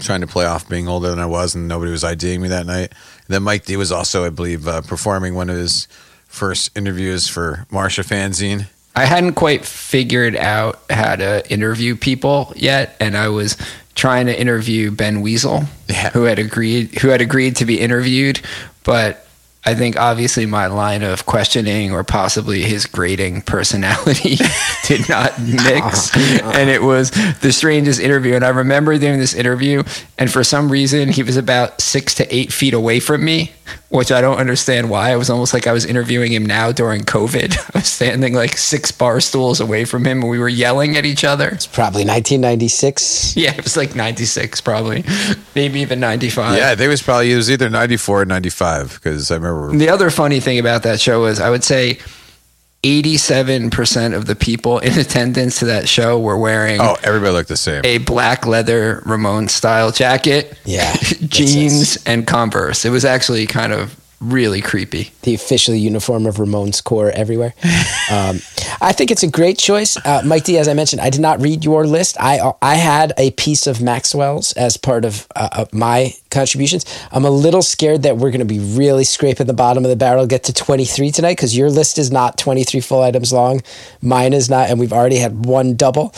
[0.00, 2.66] trying to play off being older than I was, and nobody was IDing me that
[2.66, 2.92] night.
[3.28, 5.86] then Mike D was also, I believe, uh, performing one of his
[6.26, 8.66] first interviews for Marsha Fanzine.
[8.96, 13.56] I hadn't quite figured out how to interview people yet, and I was
[13.94, 16.10] trying to interview Ben Weasel, Yeah.
[16.10, 18.40] who had agreed who had agreed to be interviewed,
[18.82, 19.23] but
[19.66, 24.36] I think obviously my line of questioning or possibly his grading personality
[24.86, 26.14] did not mix.
[26.42, 28.34] and it was the strangest interview.
[28.34, 29.82] And I remember doing this interview,
[30.18, 33.52] and for some reason, he was about six to eight feet away from me,
[33.88, 35.12] which I don't understand why.
[35.14, 37.56] It was almost like I was interviewing him now during COVID.
[37.74, 41.06] I was standing like six bar stools away from him, and we were yelling at
[41.06, 41.48] each other.
[41.48, 43.34] It's probably 1996.
[43.36, 45.04] Yeah, it was like 96, probably,
[45.54, 46.58] maybe even 95.
[46.58, 49.30] yeah, I think it was probably it was either ninety four or ninety five because
[49.30, 49.53] I remember.
[49.72, 51.98] The other funny thing about that show was I would say
[52.82, 57.56] 87% of the people in attendance to that show were wearing Oh, everybody looked the
[57.56, 57.80] same.
[57.84, 60.94] a black leather Ramone style jacket, Yeah,
[61.26, 62.84] jeans, and Converse.
[62.84, 65.10] It was actually kind of really creepy.
[65.22, 67.54] the official uniform of Ramonescore everywhere.
[68.12, 68.40] Um,
[68.82, 69.96] I think it's a great choice.
[69.96, 72.18] Uh, Mike D, as I mentioned, I did not read your list.
[72.20, 76.84] I I had a piece of Maxwell's as part of, uh, of my contributions.
[77.12, 79.96] I'm a little scared that we're going to be really scraping the bottom of the
[79.96, 83.62] barrel, get to 23 tonight, because your list is not 23 full items long.
[84.02, 86.14] Mine is not, and we've already had one double.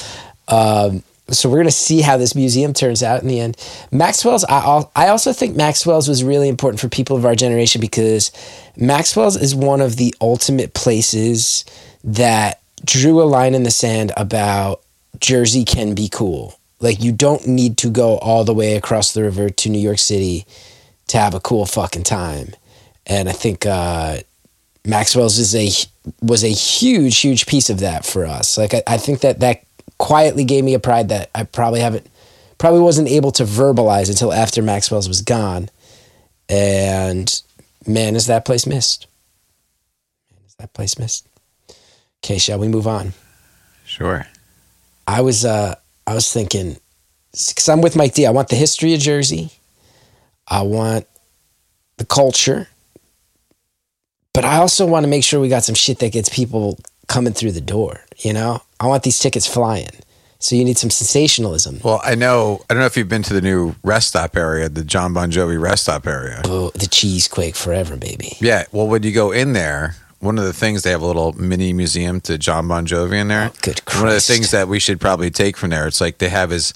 [0.49, 3.57] Um, so we're going to see how this museum turns out in the end.
[3.91, 8.31] Maxwell's, I, I also think Maxwell's was really important for people of our generation because
[8.77, 11.65] Maxwell's is one of the ultimate places
[12.05, 14.83] that drew a line in the sand about
[15.19, 16.59] Jersey can be cool.
[16.81, 19.99] Like you don't need to go all the way across the river to New York
[19.99, 20.47] City
[21.09, 22.55] to have a cool fucking time.
[23.07, 24.19] And I think uh,
[24.85, 25.71] Maxwell's is a
[26.23, 28.57] was a huge, huge piece of that for us.
[28.57, 29.66] Like I, I think that that
[29.99, 32.07] quietly gave me a pride that I probably haven't
[32.59, 35.69] probably wasn't able to verbalize until after Maxwell's was gone.
[36.49, 37.43] And
[37.87, 39.07] man, is that place missed.
[40.31, 41.29] Man, is that place missed.
[42.25, 43.13] Okay, shall we move on?
[43.85, 44.27] Sure.
[45.07, 45.75] I was uh
[46.07, 46.77] I was thinking
[47.33, 48.27] because I'm with Mike D.
[48.27, 49.51] I want the history of Jersey.
[50.49, 51.07] I want
[51.97, 52.69] the culture.
[54.33, 57.33] But I also want to make sure we got some shit that gets people coming
[57.33, 58.63] through the door, you know?
[58.81, 59.91] I want these tickets flying.
[60.39, 61.81] So you need some sensationalism.
[61.83, 62.61] Well, I know.
[62.69, 65.31] I don't know if you've been to the new rest stop area, the John Bon
[65.31, 66.43] Jovi rest stop area.
[66.45, 68.37] Oh, the cheesequake forever, baby.
[68.39, 68.65] Yeah.
[68.71, 71.73] Well, when you go in there, one of the things they have a little mini
[71.73, 73.51] museum to John Bon Jovi in there.
[73.53, 75.87] Oh, good One of the things that we should probably take from there.
[75.87, 76.75] It's like they have his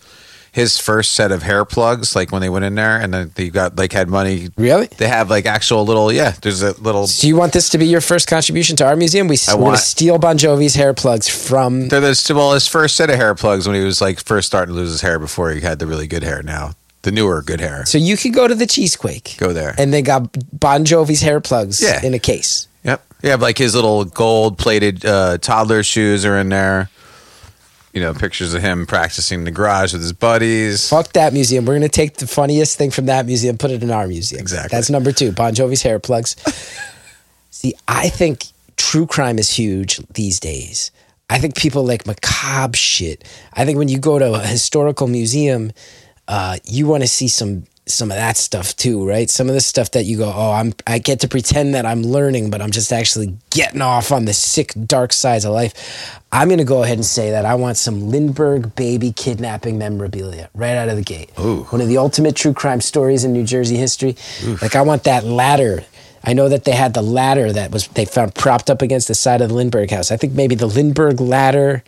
[0.52, 3.48] his first set of hair plugs, like when they went in there, and then they
[3.50, 4.48] got like had money.
[4.56, 4.86] Really?
[4.86, 6.32] They have like actual little yeah.
[6.42, 7.06] There's a little.
[7.06, 9.28] Do you want this to be your first contribution to our museum?
[9.28, 11.88] We, I we're want- to steal Bon Jovi's hair plugs from.
[11.88, 14.74] They're the well his first set of hair plugs when he was like first starting
[14.74, 16.42] to lose his hair before he had the really good hair.
[16.42, 17.86] Now the newer good hair.
[17.86, 19.36] So you could go to the cheesequake.
[19.38, 19.74] Go there.
[19.78, 22.04] And they got Bon Jovi's hair plugs Yeah.
[22.04, 22.68] in a case.
[22.84, 23.02] Yep.
[23.22, 26.90] Yeah, like his little gold plated uh, toddler shoes are in there.
[27.92, 30.88] You know, pictures of him practicing in the garage with his buddies.
[30.88, 31.64] Fuck that museum.
[31.64, 34.40] We're gonna take the funniest thing from that museum, put it in our museum.
[34.40, 34.76] Exactly.
[34.76, 35.32] That's number two.
[35.32, 36.36] Bon Jovi's hair plugs.
[37.50, 40.90] See, I think true crime is huge these days.
[41.28, 43.24] I think people like macabre shit.
[43.52, 45.72] I think when you go to a historical museum,
[46.26, 49.28] uh, you want to see some some of that stuff too, right?
[49.28, 52.02] Some of the stuff that you go, oh, I'm I get to pretend that I'm
[52.02, 56.20] learning, but I'm just actually getting off on the sick dark sides of life.
[56.32, 60.76] I'm gonna go ahead and say that I want some Lindbergh baby kidnapping memorabilia right
[60.76, 61.30] out of the gate.
[61.40, 61.64] Ooh.
[61.64, 64.16] One of the ultimate true crime stories in New Jersey history.
[64.62, 65.84] Like I want that ladder.
[66.22, 69.14] I know that they had the ladder that was they found propped up against the
[69.14, 70.12] side of the Lindbergh house.
[70.12, 71.82] I think maybe the Lindbergh ladder,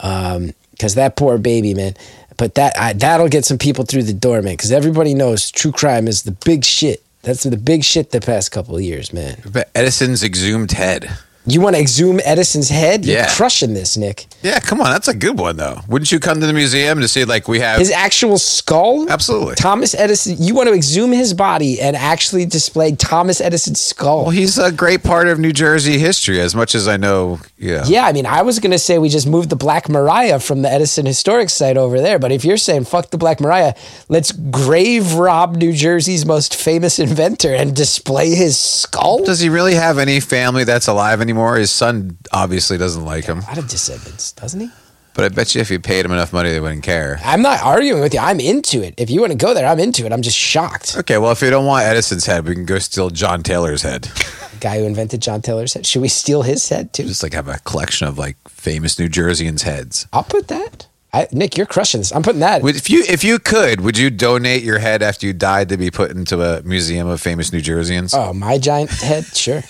[0.00, 1.94] um because that poor baby man.
[2.36, 4.54] But that I, that'll get some people through the door, man.
[4.54, 7.02] Because everybody knows true crime is the big shit.
[7.22, 9.40] That's the big shit the past couple of years, man.
[9.50, 11.10] But Edison's exhumed head.
[11.46, 13.04] You want to exhume Edison's head?
[13.04, 13.34] You're Yeah.
[13.34, 14.26] crushing this, Nick.
[14.42, 15.80] Yeah, come on, that's a good one though.
[15.88, 17.78] Wouldn't you come to the museum to see like we have?
[17.78, 19.06] His actual skull?
[19.10, 19.54] Absolutely.
[19.56, 24.22] Thomas Edison, you want to exhume his body and actually display Thomas Edison's skull.
[24.22, 27.40] well, he's a great part of New Jersey history, as much as I know.
[27.58, 27.84] Yeah.
[27.86, 30.62] Yeah, I mean, I was going to say we just moved the Black Maria from
[30.62, 32.18] the Edison Historic Site over there.
[32.18, 33.74] But if you're saying fuck the Black Maria,
[34.08, 39.24] let's grave rob New Jersey's most famous inventor and display his skull.
[39.24, 41.33] Does he really have any family that's alive anymore?
[41.36, 43.38] His son obviously doesn't like him.
[43.38, 44.70] A lot of descendants, doesn't he?
[45.14, 47.20] But I bet you if you paid him enough money, they wouldn't care.
[47.24, 48.18] I'm not arguing with you.
[48.20, 48.94] I'm into it.
[48.98, 50.12] If you want to go there, I'm into it.
[50.12, 50.96] I'm just shocked.
[50.98, 54.02] Okay, well, if you don't want Edison's head, we can go steal John Taylor's head.
[54.02, 55.86] The guy who invented John Taylor's head.
[55.86, 57.04] Should we steal his head too?
[57.04, 60.08] Just like have a collection of like famous New Jerseyans' heads.
[60.12, 60.88] I'll put that.
[61.12, 62.12] I, Nick, you're crushing this.
[62.12, 62.62] I'm putting that.
[62.62, 65.76] Would, if you if you could, would you donate your head after you died to
[65.76, 68.14] be put into a museum of famous New Jerseyans?
[68.18, 69.24] oh, my giant head?
[69.26, 69.62] Sure.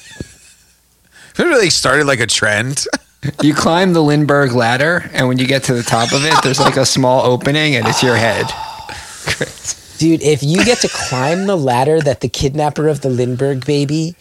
[1.37, 2.85] It really started like a trend.
[3.43, 6.61] You climb the Lindbergh ladder, and when you get to the top of it, there's
[6.61, 8.45] like a small opening, and it's your head.
[9.99, 14.15] Dude, if you get to climb the ladder that the kidnapper of the Lindbergh baby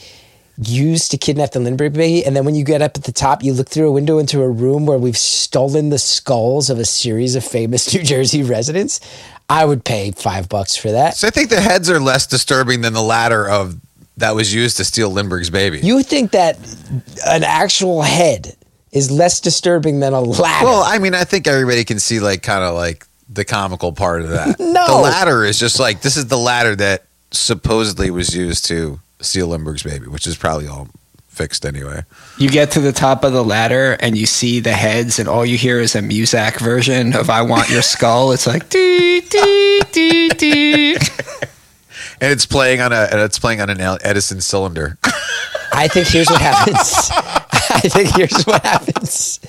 [0.58, 3.44] used to kidnap the Lindbergh baby, and then when you get up at the top,
[3.44, 6.86] you look through a window into a room where we've stolen the skulls of a
[6.86, 9.02] series of famous New Jersey residents,
[9.50, 11.16] I would pay five bucks for that.
[11.16, 13.76] So I think the heads are less disturbing than the ladder of
[14.18, 15.80] that was used to steal Lindbergh's baby.
[15.80, 16.58] You think that
[17.28, 18.56] an actual head
[18.92, 20.66] is less disturbing than a ladder?
[20.66, 24.22] well, I mean, I think everybody can see like kind of like the comical part
[24.22, 24.60] of that.
[24.74, 24.88] No.
[24.88, 29.48] the ladder is just like this is the ladder that supposedly was used to steal
[29.48, 30.88] Lindbergh's baby, which is probably all
[31.28, 32.04] fixed anyway.
[32.38, 35.44] You get to the top of the ladder, and you see the heads, and all
[35.46, 39.82] you hear is a Muzak version of "I Want Your Skull." It's like dee dee
[39.92, 40.98] dee dee.
[42.24, 44.98] And it's playing on a and it's playing on an Edison cylinder.
[45.74, 47.10] I think here's what happens.
[47.12, 49.42] I think here's what happens.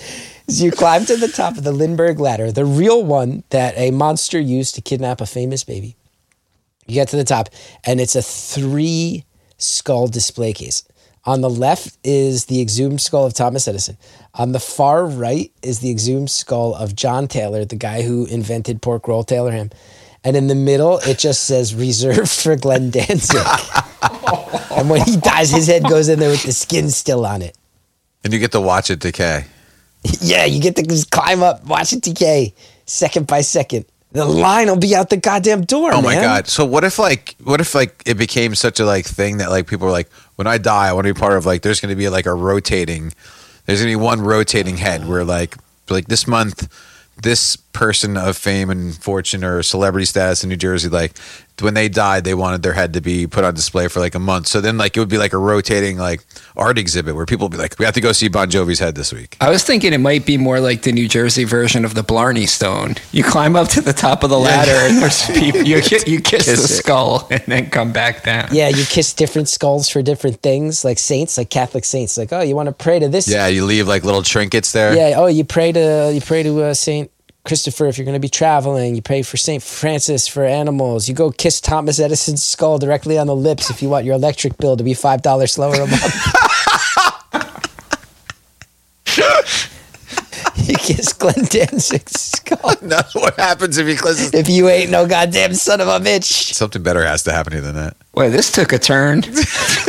[0.49, 3.93] Is you climb to the top of the Lindbergh ladder, the real one that a
[3.93, 5.95] monster used to kidnap a famous baby.
[6.89, 7.49] You get to the top,
[7.85, 9.25] and it's a three
[9.57, 10.83] skull display case.
[11.27, 13.97] On the left is the exhumed skull of Thomas Edison.
[14.35, 18.83] On the far right is the exhumed skull of John Taylor, the guy who invented
[18.83, 19.71] pork roll Taylor ham.
[20.25, 23.37] And in the middle, it just says reserved for Glenn Danzig.
[24.73, 27.57] and when he dies, his head goes in there with the skin still on it.
[28.25, 29.45] and you get to watch it decay.
[30.21, 32.53] Yeah, you get to just climb up, watch it decay
[32.85, 33.87] second by second.
[34.13, 35.93] The line will be out the goddamn door.
[35.95, 36.23] Oh my man.
[36.23, 36.47] god!
[36.47, 39.67] So what if like what if like it became such a like thing that like
[39.67, 41.89] people were like, when I die, I want to be part of like there's going
[41.89, 43.13] to be like a rotating,
[43.65, 45.57] there's going to be one rotating head where like
[45.89, 46.69] like this month,
[47.23, 51.17] this person of fame and fortune or celebrity status in New Jersey, like
[51.61, 54.19] when they died, they wanted their head to be put on display for like a
[54.19, 54.49] month.
[54.49, 56.25] So then like it would be like a rotating like
[56.57, 58.95] art exhibit where people would be like, we have to go see Bon Jovi's head
[58.97, 59.37] this week.
[59.41, 62.47] I was thinking it might be more like the New Jersey version of the Blarney
[62.47, 62.97] Stone.
[63.13, 65.63] You climb up to the top of the ladder, and there's people.
[65.63, 66.77] You, you kiss, Kiss the it.
[66.79, 68.49] skull, and then come back down.
[68.53, 72.19] Yeah, you kiss different skulls for different things, like saints, like Catholic saints.
[72.19, 73.29] Like, oh, you want to pray to this?
[73.29, 74.95] Yeah, you leave like little trinkets there.
[74.95, 75.15] Yeah.
[75.19, 77.11] Oh, you pray to you pray to uh, Saint
[77.45, 78.95] Christopher if you're going to be traveling.
[78.97, 81.09] You pray for Saint Francis for animals.
[81.09, 84.57] You go kiss Thomas Edison's skull directly on the lips if you want your electric
[84.59, 86.15] bill to be five dollars slower a month.
[90.69, 92.75] you kiss Glenn Danzig's skull.
[92.85, 94.35] No, what happens if you close?
[94.35, 96.53] If you ain't no goddamn son of a bitch.
[96.53, 97.97] Something better has to happen to you than that.
[98.15, 99.23] Wait, this took a turn.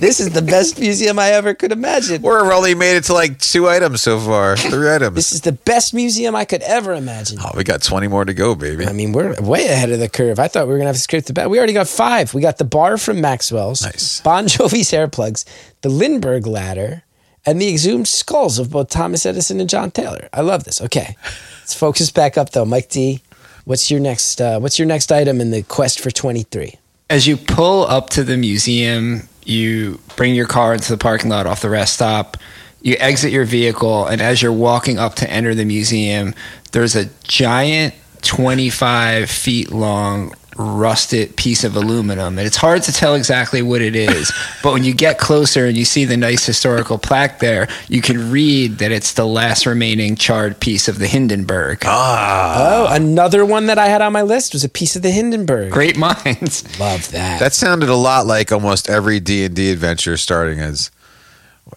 [0.00, 2.22] this is the best museum I ever could imagine.
[2.22, 5.14] We're only made it to like two items so far, three items.
[5.16, 7.38] This is the best museum I could ever imagine.
[7.40, 8.86] oh, we got twenty more to go, baby.
[8.86, 10.38] I mean, we're way ahead of the curve.
[10.38, 11.48] I thought we were gonna have to scrape the back.
[11.48, 12.34] We already got five.
[12.34, 14.20] We got the bar from Maxwell's, Nice.
[14.20, 15.44] Bon Jovi's hair plugs,
[15.82, 17.02] the Lindbergh ladder,
[17.46, 20.28] and the exhumed skulls of both Thomas Edison and John Taylor.
[20.32, 20.80] I love this.
[20.80, 21.16] Okay,
[21.60, 22.64] let's focus back up though.
[22.64, 23.22] Mike D,
[23.64, 24.40] what's your next?
[24.40, 26.74] Uh, what's your next item in the quest for twenty three?
[27.10, 31.46] As you pull up to the museum, you bring your car into the parking lot
[31.46, 32.36] off the rest stop.
[32.80, 36.34] You exit your vehicle, and as you're walking up to enter the museum,
[36.72, 42.38] there's a giant 25 feet long rusted piece of aluminum.
[42.38, 45.76] And it's hard to tell exactly what it is, but when you get closer and
[45.76, 50.16] you see the nice historical plaque there, you can read that it's the last remaining
[50.16, 51.82] charred piece of the Hindenburg.
[51.84, 52.88] Ah.
[52.90, 55.72] oh, another one that I had on my list was a piece of the Hindenburg.
[55.72, 56.64] Great minds.
[56.80, 57.40] Love that.
[57.40, 60.90] That sounded a lot like almost every D and D adventure starting as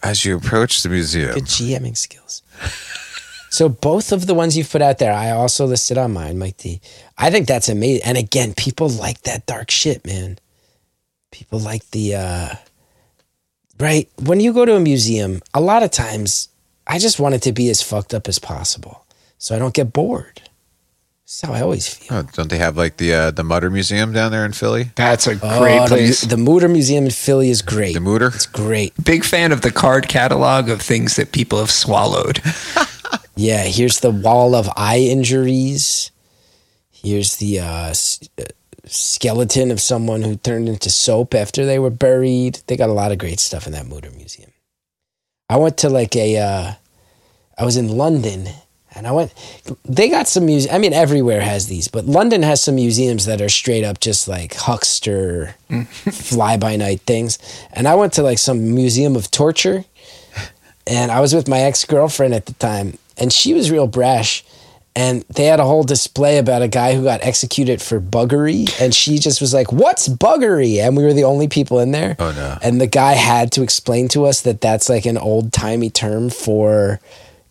[0.02, 1.34] as you approach the museum.
[1.34, 2.42] Good GMing skills.
[3.52, 6.56] So both of the ones you've put out there, I also listed on mine, Mike
[6.56, 6.80] D.
[7.18, 8.02] I think that's amazing.
[8.06, 10.38] And again, people like that dark shit, man.
[11.30, 12.54] People like the uh
[13.78, 14.08] right.
[14.22, 16.48] When you go to a museum, a lot of times
[16.86, 19.04] I just want it to be as fucked up as possible.
[19.36, 20.40] So I don't get bored.
[21.26, 22.18] That's how I always feel.
[22.18, 24.92] Oh, don't they have like the uh, the Mutter Museum down there in Philly?
[24.94, 26.20] That's a Oh, great the, place.
[26.22, 27.92] the Mutter Museum in Philly is great.
[27.92, 28.28] The Mutter?
[28.28, 28.92] It's great.
[29.04, 32.40] Big fan of the card catalog of things that people have swallowed.
[33.34, 36.10] Yeah, here's the wall of eye injuries.
[36.90, 38.44] Here's the uh, s- uh,
[38.86, 42.60] skeleton of someone who turned into soap after they were buried.
[42.66, 44.50] They got a lot of great stuff in that Mutter Museum.
[45.48, 46.72] I went to like a, uh,
[47.58, 48.48] I was in London
[48.94, 49.32] and I went,
[49.84, 50.74] they got some museums.
[50.74, 54.28] I mean, everywhere has these, but London has some museums that are straight up just
[54.28, 55.54] like huckster,
[55.86, 57.38] fly by night things.
[57.72, 59.84] And I went to like some museum of torture
[60.86, 64.44] and I was with my ex girlfriend at the time, and she was real brash.
[64.94, 68.94] And they had a whole display about a guy who got executed for buggery, and
[68.94, 72.14] she just was like, "What's buggery?" And we were the only people in there.
[72.18, 72.58] Oh, no.
[72.60, 76.28] And the guy had to explain to us that that's like an old timey term
[76.28, 77.00] for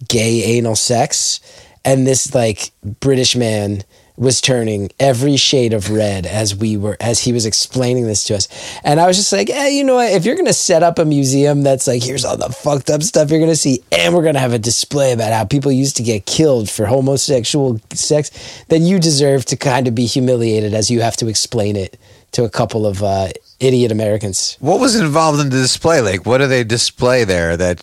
[0.07, 1.39] gay anal sex,
[1.83, 3.83] and this like British man
[4.21, 8.35] was turning every shade of red as we were as he was explaining this to
[8.35, 8.47] us
[8.83, 11.05] and i was just like hey you know what if you're gonna set up a
[11.05, 14.39] museum that's like here's all the fucked up stuff you're gonna see and we're gonna
[14.39, 18.29] have a display about how people used to get killed for homosexual sex
[18.69, 21.97] then you deserve to kind of be humiliated as you have to explain it
[22.31, 23.27] to a couple of uh,
[23.59, 26.01] idiot americans What was involved in the display?
[26.01, 27.57] Like, what do they display there?
[27.57, 27.81] That,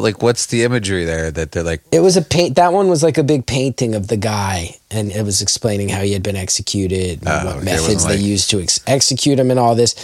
[0.00, 1.30] like, what's the imagery there?
[1.30, 2.56] That they're like, It was a paint.
[2.56, 6.00] That one was like a big painting of the guy, and it was explaining how
[6.02, 8.80] he had been executed, and Oh, what okay, methods wasn't they like- used to ex-
[8.86, 9.94] execute him, and all this.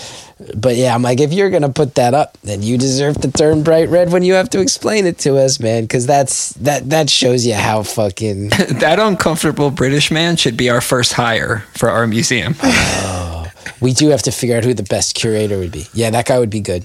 [0.57, 3.65] But yeah, I'm like, if you're gonna put that up, then you deserve to turn
[3.65, 7.11] bright red when you have to explain it to us, man, because that's that that
[7.11, 8.49] shows you how fucking.
[8.79, 12.55] that uncomfortable British man should be our first hire for our museum.
[12.63, 13.47] Oh,
[13.81, 15.87] we do have to figure out who the best curator would be.
[15.93, 16.85] Yeah, that guy would be good.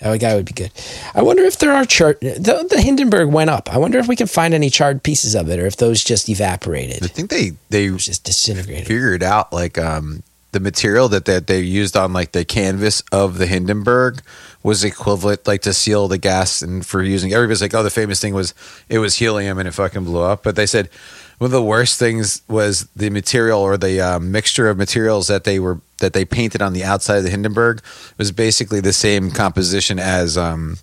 [0.00, 0.72] That guy would be good.
[1.14, 2.20] I wonder if there are charred.
[2.20, 3.72] The, the Hindenburg went up.
[3.72, 6.28] I wonder if we can find any charred pieces of it, or if those just
[6.28, 8.86] evaporated, I think they they just disintegrated.
[8.86, 13.38] figured out like um the material that that they used on like the canvas of
[13.38, 14.22] the Hindenburg
[14.62, 18.20] was equivalent like to seal the gas and for using everybody's like oh the famous
[18.20, 18.52] thing was
[18.88, 20.88] it was helium and it fucking blew up but they said
[21.38, 25.44] one of the worst things was the material or the um, mixture of materials that
[25.44, 27.82] they were that they painted on the outside of the Hindenburg
[28.18, 30.76] was basically the same composition as um,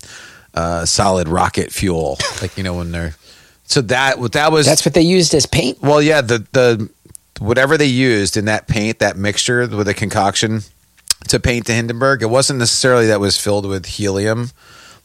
[0.54, 3.14] uh, solid rocket fuel like you know when they're
[3.64, 5.80] so that what that was That's what they used as paint.
[5.80, 6.90] well, yeah, the the
[7.40, 10.60] whatever they used in that paint, that mixture with the concoction
[11.28, 14.50] to paint the Hindenburg, it wasn't necessarily that was filled with helium.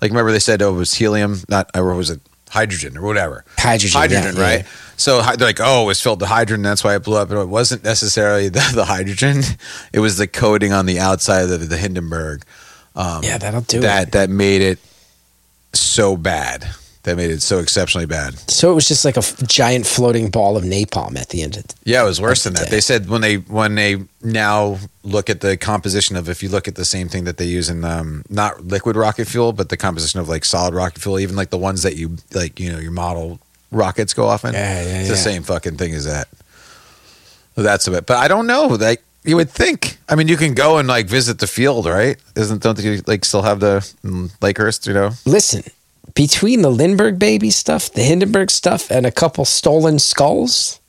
[0.01, 3.45] Like remember they said oh it was helium, not or was it hydrogen or whatever.
[3.57, 4.59] Hydrogen, Hydrogen, yeah, right?
[4.62, 4.67] yeah.
[4.97, 7.29] So they're like, oh, it was filled with hydrogen, that's why it blew up.
[7.29, 9.41] And it wasn't necessarily the, the hydrogen;
[9.93, 12.43] it was the coating on the outside of the, the Hindenburg.
[12.95, 14.12] Um, Yeah, that'll do that it.
[14.13, 14.79] that made it
[15.73, 16.67] so bad.
[17.03, 18.38] That made it so exceptionally bad.
[18.51, 21.55] So it was just like a f- giant floating ball of napalm at the end
[21.55, 21.63] of.
[21.85, 22.65] Yeah, it was worse than that.
[22.65, 22.71] Yeah.
[22.71, 26.67] They said when they when they now look at the composition of if you look
[26.67, 29.77] at the same thing that they use in um, not liquid rocket fuel, but the
[29.77, 32.79] composition of like solid rocket fuel, even like the ones that you like, you know,
[32.79, 33.39] your model
[33.71, 34.53] rockets go off in.
[34.53, 36.27] Yeah, yeah, it's the same fucking thing as that.
[37.56, 38.67] So that's a bit, but I don't know.
[38.67, 39.97] Like you would think.
[40.08, 42.17] I mean, you can go and like visit the field, right?
[42.35, 44.87] Isn't don't you like still have the mm, Lakehurst?
[44.87, 45.63] You know, Listen,
[46.15, 50.79] between the Lindbergh baby stuff, the Hindenburg stuff, and a couple stolen skulls,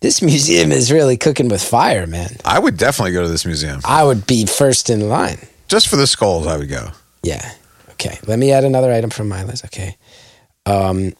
[0.00, 2.36] this museum is really cooking with fire, man.
[2.44, 5.38] I would definitely go to this museum I would be first in line.
[5.68, 6.46] just for the skulls.
[6.46, 6.90] I would go.
[7.22, 7.52] Yeah.
[7.92, 8.18] Okay.
[8.26, 9.64] Let me add another item from my list.
[9.66, 9.96] Okay.
[10.66, 11.12] Um,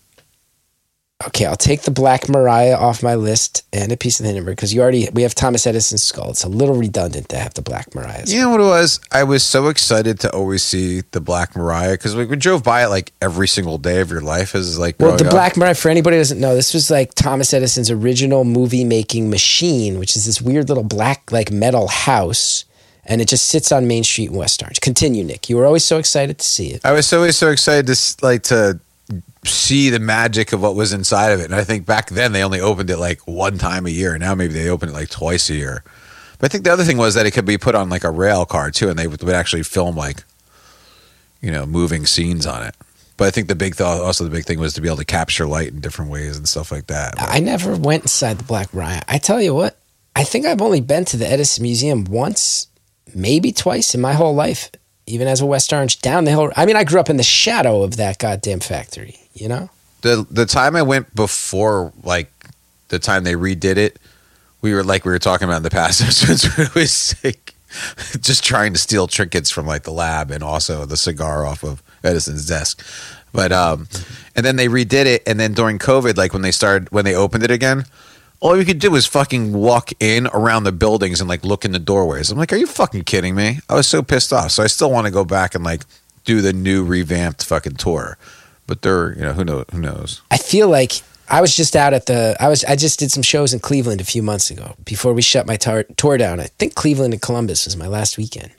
[1.27, 4.57] okay, I'll take the Black Maria off my list and a piece of the Hindenburg
[4.57, 6.31] because you already we have Thomas Edison's skull.
[6.31, 8.23] It's a little redundant to have the Black Maria.
[8.27, 9.01] You know what it was?
[9.11, 12.85] I was so excited to always see the Black Maria because we, we drove by
[12.85, 15.31] it like every single day of your life Is like Well, the up.
[15.31, 19.31] Black Maria, for anybody who doesn't know, this was like Thomas Edison's original movie making
[19.31, 22.65] machine, which is this weird little black like metal house,
[23.05, 24.81] and it just sits on Main Street in West Orange.
[24.81, 25.49] Continue, Nick.
[25.49, 26.85] You were always so excited to see it.
[26.85, 28.81] I was always so excited to like to
[29.45, 31.47] see the magic of what was inside of it.
[31.47, 34.17] And I think back then they only opened it like one time a year.
[34.19, 35.83] Now maybe they open it like twice a year.
[36.39, 38.11] But I think the other thing was that it could be put on like a
[38.11, 40.25] rail car too, and they would, actually film like
[41.41, 42.75] you know moving scenes on it.
[43.17, 45.05] But I think the big thought, also the big thing was to be able to
[45.05, 47.15] capture light in different ways and stuff like that.
[47.19, 49.05] I never went inside the Black Riot.
[49.07, 49.79] I tell you what,
[50.17, 52.67] I think I've only been to the Edison Museum once,
[53.15, 54.71] maybe twice in my whole life,
[55.07, 56.51] even as a West Orange down the hill.
[56.57, 59.71] I mean, I grew up in the shadow of that goddamn factory, you know?
[60.03, 62.31] the the time I went before like
[62.89, 63.99] the time they redid it,
[64.61, 66.03] we were like we were talking about in the past.
[66.59, 67.55] We was like
[68.21, 71.83] just trying to steal trinkets from like the lab and also the cigar off of
[72.05, 72.85] Edison's desk.
[73.33, 73.89] But um,
[74.37, 77.15] and then they redid it, and then during COVID, like when they started when they
[77.15, 77.87] opened it again.
[78.43, 81.71] All you could do was fucking walk in around the buildings and like look in
[81.71, 82.29] the doorways.
[82.29, 83.61] I'm like, are you fucking kidding me?
[83.69, 84.51] I was so pissed off.
[84.51, 85.85] So I still want to go back and like
[86.25, 88.19] do the new revamped fucking tour.
[88.67, 89.65] But they're, you know, who knows?
[89.71, 90.23] Who knows?
[90.33, 93.23] I feel like I was just out at the, I was, I just did some
[93.23, 96.41] shows in Cleveland a few months ago before we shut my tar- tour down.
[96.41, 98.51] I think Cleveland and Columbus was my last weekend.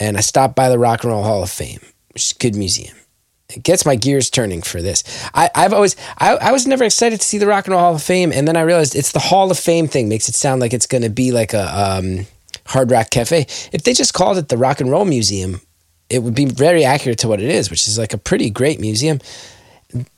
[0.00, 1.80] And I stopped by the Rock and Roll Hall of Fame,
[2.14, 2.96] which is a good museum.
[3.48, 5.04] It gets my gears turning for this.
[5.32, 7.94] I, I've always, I, I was never excited to see the Rock and Roll Hall
[7.94, 10.60] of Fame, and then I realized it's the Hall of Fame thing makes it sound
[10.60, 12.26] like it's going to be like a um,
[12.66, 13.46] Hard Rock Cafe.
[13.72, 15.60] If they just called it the Rock and Roll Museum,
[16.10, 18.80] it would be very accurate to what it is, which is like a pretty great
[18.80, 19.20] museum.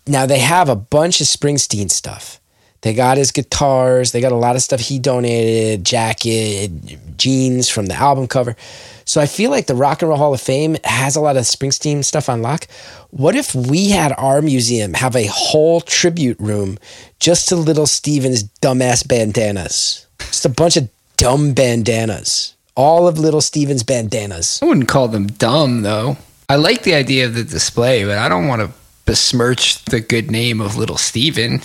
[0.06, 2.40] Now they have a bunch of Springsteen stuff.
[2.82, 4.12] They got his guitars.
[4.12, 6.70] They got a lot of stuff he donated, jacket,
[7.16, 8.56] jeans from the album cover.
[9.04, 11.44] So I feel like the Rock and Roll Hall of Fame has a lot of
[11.44, 12.66] Springsteen stuff on lock.
[13.10, 16.78] What if we had our museum have a whole tribute room
[17.18, 20.06] just to Little Steven's dumbass bandanas?
[20.18, 22.54] Just a bunch of dumb bandanas.
[22.74, 24.60] All of Little Steven's bandanas.
[24.62, 26.18] I wouldn't call them dumb though.
[26.48, 28.70] I like the idea of the display, but I don't want to
[29.04, 31.62] besmirch the good name of Little Steven.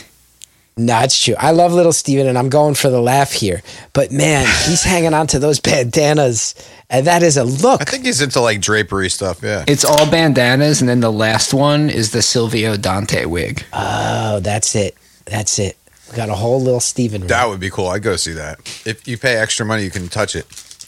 [0.75, 1.35] No, it's true.
[1.37, 3.61] I love little Steven and I'm going for the laugh here.
[3.93, 6.55] But man, he's hanging on to those bandanas.
[6.89, 7.81] And that is a look.
[7.81, 9.41] I think he's into like drapery stuff.
[9.43, 9.65] Yeah.
[9.67, 13.63] It's all bandanas, and then the last one is the Silvio Dante wig.
[13.73, 14.95] Oh, that's it.
[15.25, 15.77] That's it.
[16.11, 17.21] We got a whole little Steven.
[17.21, 17.27] room.
[17.29, 17.87] That would be cool.
[17.87, 18.59] I'd go see that.
[18.85, 20.45] If you pay extra money, you can touch it.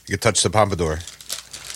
[0.07, 0.99] You can touch the pompadour.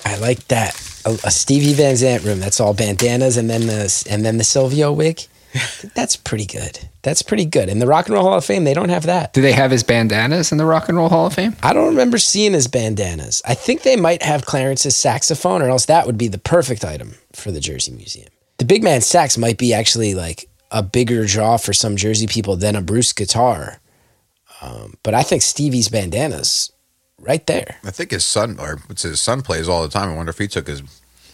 [0.05, 0.76] I like that.
[1.05, 2.39] A, a Stevie Van Zandt room.
[2.39, 5.22] That's all bandanas and then the and then the Silvio wig.
[5.95, 6.89] That's pretty good.
[7.02, 7.70] That's pretty good.
[7.70, 9.34] In the Rock and Roll Hall of Fame, they don't have that.
[9.34, 11.56] Do they have his bandanas in the Rock and Roll Hall of Fame?
[11.64, 13.41] I don't remember seeing his bandanas.
[13.45, 17.16] I think they might have Clarence's saxophone, or else that would be the perfect item
[17.34, 18.30] for the Jersey Museum.
[18.58, 22.58] The big man sax might be actually like a bigger draw for some Jersey people
[22.58, 23.80] than a Bruce guitar.
[24.62, 26.72] Um, but I think Stevie's bandanas
[27.18, 27.78] right there.
[27.86, 30.10] I think his son, or his son, plays all the time.
[30.10, 30.82] I wonder if he took his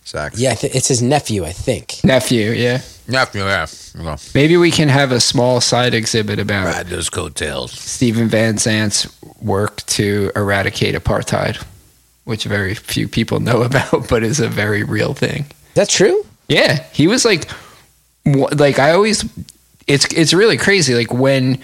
[0.06, 0.40] sax.
[0.40, 2.00] Yeah, I it's his nephew, I think.
[2.04, 2.82] Nephew, yeah.
[3.08, 3.68] Nephew, Yeah.
[4.00, 7.72] Well, Maybe we can have a small side exhibit about ride those coattails.
[7.72, 9.08] Steven Van Zandt's
[9.42, 11.64] work to eradicate apartheid,
[12.24, 15.46] which very few people know about, but is a very real thing.
[15.70, 16.26] Is that true?
[16.48, 17.50] Yeah, he was like,
[18.26, 19.24] like I always,
[19.88, 20.94] it's it's really crazy.
[20.96, 21.60] Like when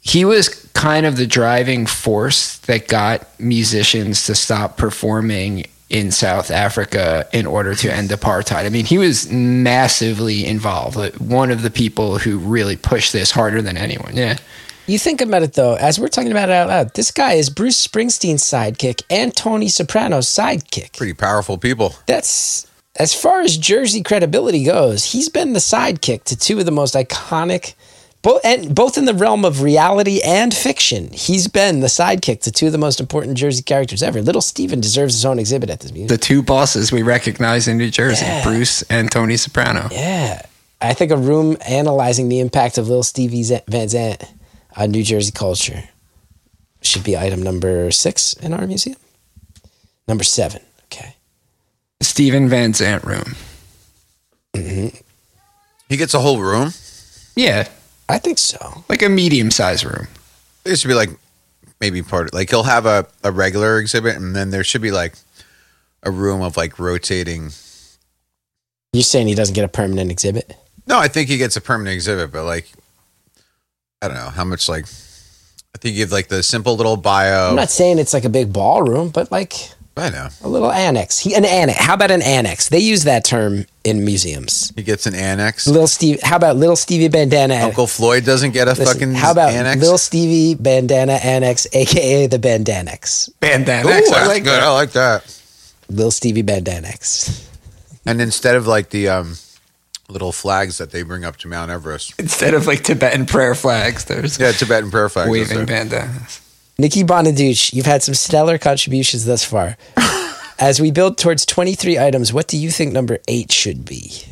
[0.00, 6.50] he was kind of the driving force that got musicians to stop performing in South
[6.50, 8.66] Africa in order to end apartheid.
[8.66, 10.96] I mean, he was massively involved.
[10.96, 14.16] Like, one of the people who really pushed this harder than anyone.
[14.16, 14.38] Yeah.
[14.86, 17.50] You think about it though, as we're talking about it out loud, this guy is
[17.50, 20.96] Bruce Springsteen's sidekick and Tony Soprano's sidekick.
[20.96, 21.96] Pretty powerful people.
[22.06, 25.04] That's as far as Jersey credibility goes.
[25.04, 27.74] He's been the sidekick to two of the most iconic,
[28.26, 31.08] both and both in the realm of reality and fiction.
[31.12, 34.20] He's been the sidekick to two of the most important Jersey characters ever.
[34.20, 36.08] Little Steven deserves his own exhibit at this museum.
[36.08, 38.42] The two bosses we recognize in New Jersey, Yeah.
[38.42, 39.88] Bruce and Tony Soprano.
[39.92, 40.42] yeah,
[40.80, 44.24] I think a room analyzing the impact of Little Stevie Z- Van Zandt
[44.76, 45.84] on New Jersey culture
[46.82, 48.96] should be item number six in our museum.
[50.08, 50.62] Number seven.
[50.84, 51.14] Okay.
[52.02, 53.34] Steven Van Zandt room.
[54.54, 54.88] Mm-hmm.
[55.88, 56.72] He gets a whole room.
[57.36, 57.68] Yeah,
[58.08, 58.84] I think so.
[58.88, 60.06] like a medium sized room.
[60.64, 61.10] It should be like
[61.80, 65.14] maybe part like he'll have a, a regular exhibit and then there should be like
[66.02, 67.50] a room of like rotating
[68.92, 70.56] You're saying he doesn't get a permanent exhibit?
[70.86, 72.70] No, I think he gets a permanent exhibit, but like,
[74.00, 74.68] I don't know how much.
[74.68, 74.86] Like,
[75.74, 77.50] I think you give like the simple little bio.
[77.50, 79.52] I'm not saying it's like a big ballroom, but like
[79.98, 81.18] I know a little annex.
[81.18, 81.78] He, an annex.
[81.78, 82.68] How about an annex?
[82.68, 84.70] They use that term in museums.
[84.76, 85.66] he gets an annex.
[85.66, 86.20] Little Steve.
[86.22, 87.54] How about little Stevie Bandana?
[87.56, 89.80] Uncle Floyd doesn't get a Listen, fucking how about annex.
[89.80, 93.30] little Stevie Bandana Annex, aka the Bandanex?
[93.40, 93.88] Bandana.
[93.88, 94.50] Ooh, I that's like good.
[94.52, 94.62] that.
[94.62, 95.40] I like that.
[95.88, 97.48] Little Stevie Bandanex.
[98.04, 99.36] And instead of like the um,
[100.10, 104.04] little flags that they bring up to Mount Everest, Instead of like Tibetan prayer flags,
[104.04, 105.30] there's yeah, Tibetan prayer flags.
[105.30, 106.40] waving That's bandanas.
[106.78, 109.76] Nikki Bonaduce, you've had some stellar contributions thus far.
[110.58, 114.24] As we build towards 23 items, what do you think number eight should be?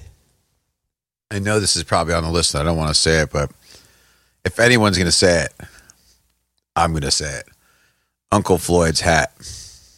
[1.31, 2.55] I know this is probably on the list.
[2.55, 3.51] I don't want to say it, but
[4.45, 5.53] if anyone's going to say it,
[6.77, 7.49] I'm going to say it.
[8.33, 9.33] Uncle Floyd's hat.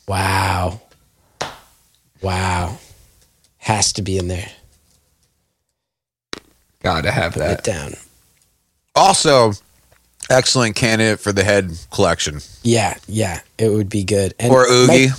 [0.08, 0.80] Wow.
[2.22, 2.78] Wow.
[3.58, 4.50] Has to be in there.
[6.82, 7.64] Gotta have Write that.
[7.64, 7.94] down.
[8.94, 9.52] Also,
[10.30, 14.34] excellent candidate for the head collection Yeah, yeah, it would be good.
[14.38, 15.16] And or Oogie, Mike-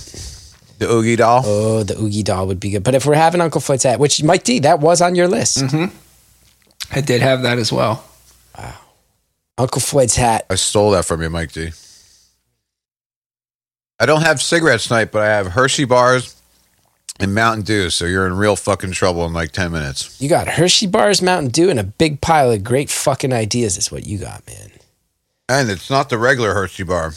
[0.78, 1.42] the Oogie doll.
[1.44, 2.84] oh, the Oogie doll would be good.
[2.84, 5.58] But if we're having Uncle Floyd's hat, which Mike D, that was on your list.
[5.58, 5.96] Mm-hmm.
[6.96, 8.04] I did have that as well.
[8.56, 8.74] Wow.
[9.58, 10.46] Uncle Floyd's hat.
[10.48, 11.70] I stole that from you, Mike D.
[14.00, 16.40] I don't have cigarettes tonight, but I have Hershey bars
[17.18, 17.90] and Mountain Dew.
[17.90, 20.20] So you're in real fucking trouble in like ten minutes.
[20.20, 23.76] You got Hershey bars, Mountain Dew, and a big pile of great fucking ideas.
[23.76, 24.67] Is what you got, man.
[25.48, 27.12] And it's not the regular Hershey bar.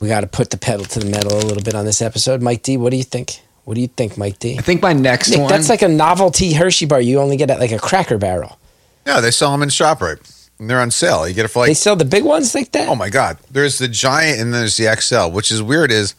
[0.00, 2.42] We got to put the pedal to the metal a little bit on this episode.
[2.42, 3.40] Mike D, what do you think?
[3.64, 4.58] What do you think, Mike D?
[4.58, 5.48] I think my next Nick, one.
[5.48, 7.00] that's like a novelty Hershey bar.
[7.00, 8.58] You only get at like a Cracker Barrel.
[9.06, 10.48] Yeah, they sell them in Shoprite.
[10.58, 11.26] And they're on sale.
[11.28, 12.88] You get it for they sell the big ones like that.
[12.88, 13.38] oh my god.
[13.50, 15.30] There's the giant and there's the XL.
[15.34, 15.90] Which is weird.
[15.90, 16.14] Is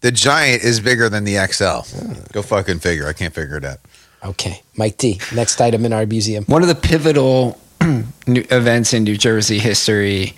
[0.00, 2.32] the giant is bigger than the XL?
[2.32, 3.06] Go fucking figure.
[3.06, 3.78] I can't figure it out.
[4.24, 5.20] Okay, Mike D.
[5.34, 6.44] Next item in our museum.
[6.44, 7.58] One of the pivotal
[8.26, 10.34] events in New Jersey history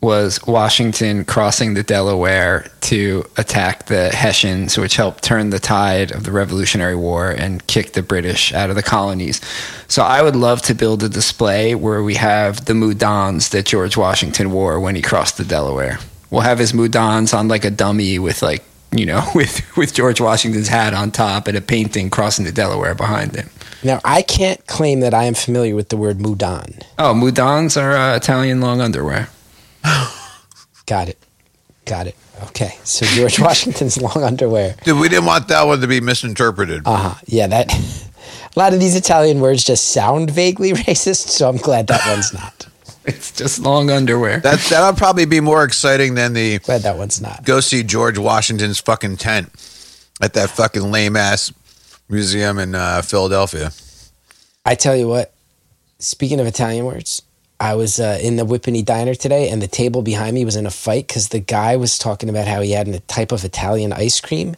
[0.00, 6.22] was Washington crossing the Delaware to attack the Hessians, which helped turn the tide of
[6.24, 9.40] the Revolutionary War and kick the British out of the colonies.
[9.88, 13.96] So I would love to build a display where we have the moudons that George
[13.96, 15.98] Washington wore when he crossed the Delaware.
[16.30, 20.20] We'll have his moudons on like a dummy with like you know with with George
[20.20, 23.50] Washington's hat on top and a painting crossing the Delaware behind him.
[23.82, 26.82] Now, I can't claim that I am familiar with the word moudon.
[26.98, 29.28] Oh, moudons are uh, Italian long underwear.
[30.86, 31.18] Got it.
[31.84, 32.16] Got it.
[32.44, 34.76] Okay, so George Washington's long underwear.
[34.84, 36.82] Dude, we didn't want that one to be misinterpreted.
[36.86, 37.14] Uh huh.
[37.26, 37.72] Yeah, that.
[38.56, 42.32] A lot of these Italian words just sound vaguely racist, so I'm glad that one's
[42.34, 42.66] not.
[43.04, 44.40] It's just long underwear.
[44.40, 47.44] that that'll probably be more exciting than the Glad that one's not.
[47.44, 49.48] go see George Washington's fucking tent
[50.20, 51.52] at that fucking lame ass
[52.08, 53.70] museum in uh, Philadelphia.
[54.66, 55.32] I tell you what,
[55.98, 57.22] speaking of Italian words,
[57.60, 60.66] I was uh, in the Whippany Diner today, and the table behind me was in
[60.66, 63.92] a fight because the guy was talking about how he had a type of Italian
[63.92, 64.56] ice cream,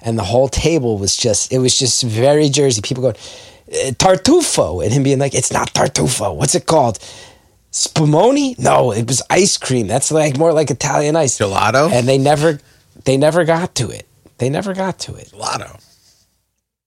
[0.00, 2.82] and the whole table was just, it was just very Jersey.
[2.82, 3.16] People going,
[3.70, 6.34] "Eh, Tartufo, and him being like, it's not Tartufo.
[6.34, 6.98] What's it called?
[7.70, 8.58] Spumoni?
[8.58, 9.86] No, it was ice cream.
[9.86, 11.38] That's like more like Italian ice.
[11.38, 11.90] Gelato?
[11.92, 12.58] And they never,
[13.04, 14.08] they never got to it.
[14.38, 15.28] They never got to it.
[15.28, 15.80] Gelato.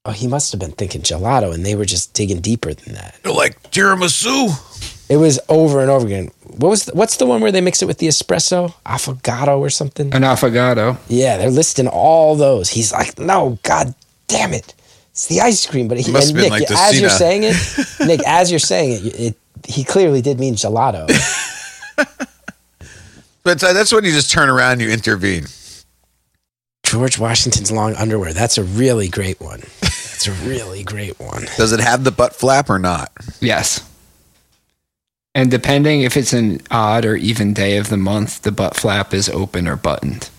[0.05, 3.15] Oh, he must have been thinking gelato, and they were just digging deeper than that.
[3.23, 4.82] They're like tiramisu.
[5.09, 6.31] It was over and over again.
[6.57, 9.69] What was the, what's the one where they mix it with the espresso, affogato or
[9.69, 10.13] something?
[10.13, 10.97] An affogato.
[11.07, 12.69] Yeah, they're listing all those.
[12.69, 13.93] He's like, no, god
[14.27, 14.73] damn it,
[15.11, 15.87] it's the ice cream.
[15.87, 17.55] But he, Must and have been Nick, like the as you're saying it,
[18.07, 19.37] Nick, as you're saying it, it,
[19.67, 21.09] he clearly did mean gelato.
[23.43, 25.45] But uh, that's when you just turn around and you intervene.
[26.83, 28.33] George Washington's long underwear.
[28.33, 29.59] That's a really great one.
[29.81, 31.45] That's a really great one.
[31.57, 33.11] Does it have the butt flap or not?
[33.41, 33.89] Yes.
[35.35, 39.13] And depending if it's an odd or even day of the month, the butt flap
[39.13, 40.29] is open or buttoned.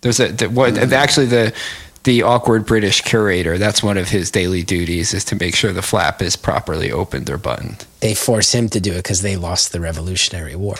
[0.00, 0.92] There's a the, what mm-hmm.
[0.94, 1.52] actually the
[2.04, 3.58] the awkward British curator.
[3.58, 7.28] That's one of his daily duties is to make sure the flap is properly opened
[7.28, 7.84] or buttoned.
[8.00, 10.76] They force him to do it because they lost the Revolutionary War.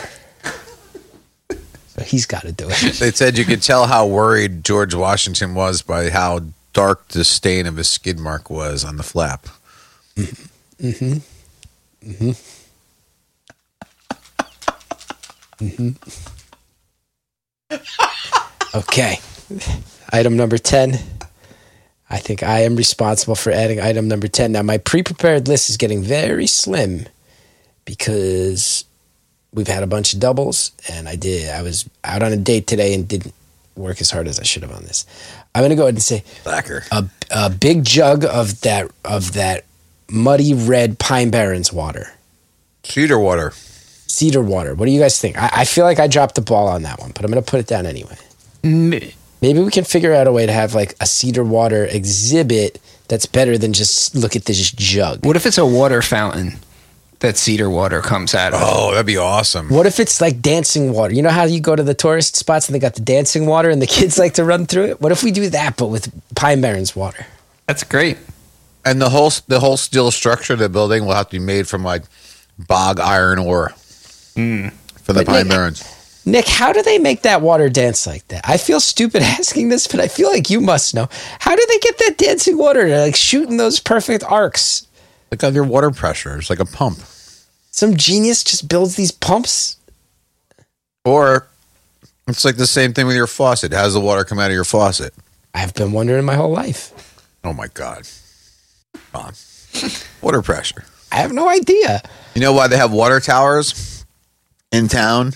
[1.49, 2.95] So he's got to do it.
[2.95, 6.39] They said you could tell how worried George Washington was by how
[6.73, 9.47] dark the stain of his skid mark was on the flap.
[10.15, 11.17] Mm-hmm.
[12.09, 12.31] Mm-hmm.
[15.61, 15.91] Mm-hmm.
[18.73, 19.19] Okay.
[20.11, 20.97] Item number 10.
[22.09, 24.51] I think I am responsible for adding item number 10.
[24.51, 27.07] Now, my pre prepared list is getting very slim
[27.85, 28.85] because
[29.53, 31.49] we've had a bunch of doubles and I did.
[31.49, 33.33] I was out on a date today and didn't
[33.75, 35.05] work as hard as I should have on this.
[35.55, 36.83] I'm going to go ahead and say Lacquer.
[36.91, 39.65] a, a big jug of that of that
[40.09, 42.13] muddy red Pine Barrens water,
[42.83, 43.53] Cedar water.
[44.11, 44.75] Cedar water.
[44.75, 45.37] What do you guys think?
[45.37, 47.49] I, I feel like I dropped the ball on that one, but I'm going to
[47.49, 48.17] put it down anyway.
[48.63, 53.25] Maybe we can figure out a way to have like a cedar water exhibit that's
[53.25, 55.25] better than just look at this jug.
[55.25, 56.57] What if it's a water fountain
[57.19, 58.59] that cedar water comes out of?
[58.63, 59.69] Oh, that'd be awesome.
[59.69, 61.13] What if it's like dancing water?
[61.13, 63.69] You know how you go to the tourist spots and they got the dancing water
[63.69, 65.01] and the kids like to run through it?
[65.01, 67.25] What if we do that but with Pine Barrens water?
[67.67, 68.17] That's great.
[68.85, 71.67] And the whole the whole steel structure of the building will have to be made
[71.67, 72.03] from like
[72.59, 73.73] bog iron ore
[74.35, 74.71] Mm.
[75.01, 75.97] for the But Pine Nick- Barrens.
[76.23, 78.47] Nick, how do they make that water dance like that?
[78.47, 81.09] I feel stupid asking this, but I feel like you must know.
[81.39, 84.85] How do they get that dancing water to like shooting those perfect arcs?
[85.31, 86.99] Like under water pressure, it's like a pump.
[87.71, 89.77] Some genius just builds these pumps.
[91.05, 91.47] Or
[92.27, 93.73] it's like the same thing with your faucet.
[93.73, 95.13] How does the water come out of your faucet?
[95.55, 96.93] I've been wondering my whole life.
[97.43, 98.07] Oh my god.
[100.21, 100.83] Water pressure.
[101.11, 102.01] I have no idea.
[102.35, 104.00] You know why they have water towers
[104.71, 105.33] in town?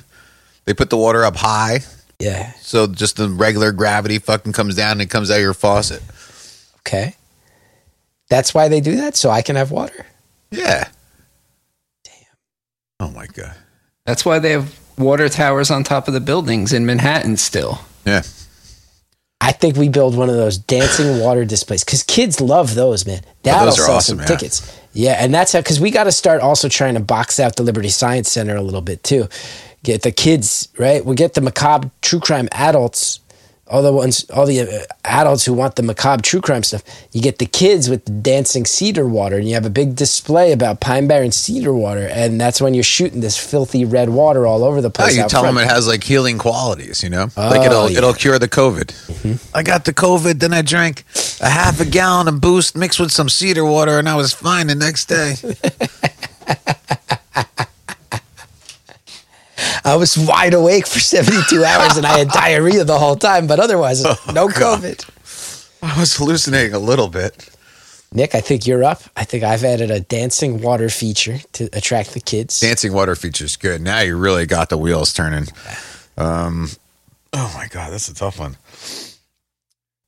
[0.65, 1.79] They put the water up high,
[2.19, 2.51] Yeah.
[2.59, 6.01] so just the regular gravity fucking comes down and it comes out of your faucet.
[6.79, 7.15] Okay.
[8.29, 10.05] That's why they do that, so I can have water.
[10.49, 10.87] Yeah.
[12.03, 12.13] Damn.
[12.99, 13.55] Oh my god.
[14.05, 17.79] That's why they have water towers on top of the buildings in Manhattan still.
[18.05, 18.23] Yeah.
[19.41, 23.21] I think we build one of those dancing water displays because kids love those, man.
[23.23, 24.25] Oh, That'll those are sell awesome, some yeah.
[24.37, 24.79] tickets.
[24.95, 27.63] Yeah, and that's how because we got to start also trying to box out the
[27.63, 29.27] Liberty Science Center a little bit too.
[29.83, 31.03] Get the kids right.
[31.03, 33.19] We get the macabre true crime adults,
[33.67, 36.83] all the ones, all the uh, adults who want the macabre true crime stuff.
[37.11, 40.51] You get the kids with the dancing cedar water, and you have a big display
[40.51, 44.63] about Pine Barren cedar water, and that's when you're shooting this filthy red water all
[44.63, 45.17] over the place.
[45.17, 45.57] Oh, you tell front.
[45.57, 47.27] them it has like healing qualities, you know?
[47.35, 47.97] oh, like it'll yeah.
[47.97, 49.49] it'll cure the COVID.
[49.55, 51.03] I got the COVID, then I drank
[51.41, 54.67] a half a gallon of boost mixed with some cedar water and I was fine
[54.67, 55.35] the next day.
[59.85, 63.59] I was wide awake for 72 hours and I had diarrhea the whole time, but
[63.59, 65.09] otherwise, Oh, no COVID.
[65.83, 67.49] I was hallucinating a little bit.
[68.11, 69.01] Nick, I think you're up.
[69.15, 72.59] I think I've added a dancing water feature to attract the kids.
[72.59, 73.81] Dancing water feature's good.
[73.81, 75.47] Now you really got the wheels turning.
[76.17, 76.69] Um,
[77.33, 78.55] oh my god, that's a tough one.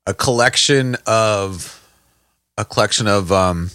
[0.08, 1.74] A collection of
[2.58, 3.72] a collection of um,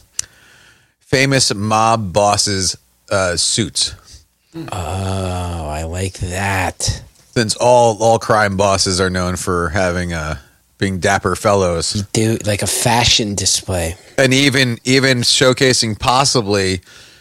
[0.98, 2.76] famous mob bosses'
[3.11, 3.94] uh, suits.
[4.55, 7.03] Oh, I like that.
[7.34, 10.36] Since all all crime bosses are known for having uh,
[10.78, 13.96] being dapper fellows, Do like a fashion display.
[14.18, 16.80] and even even showcasing possibly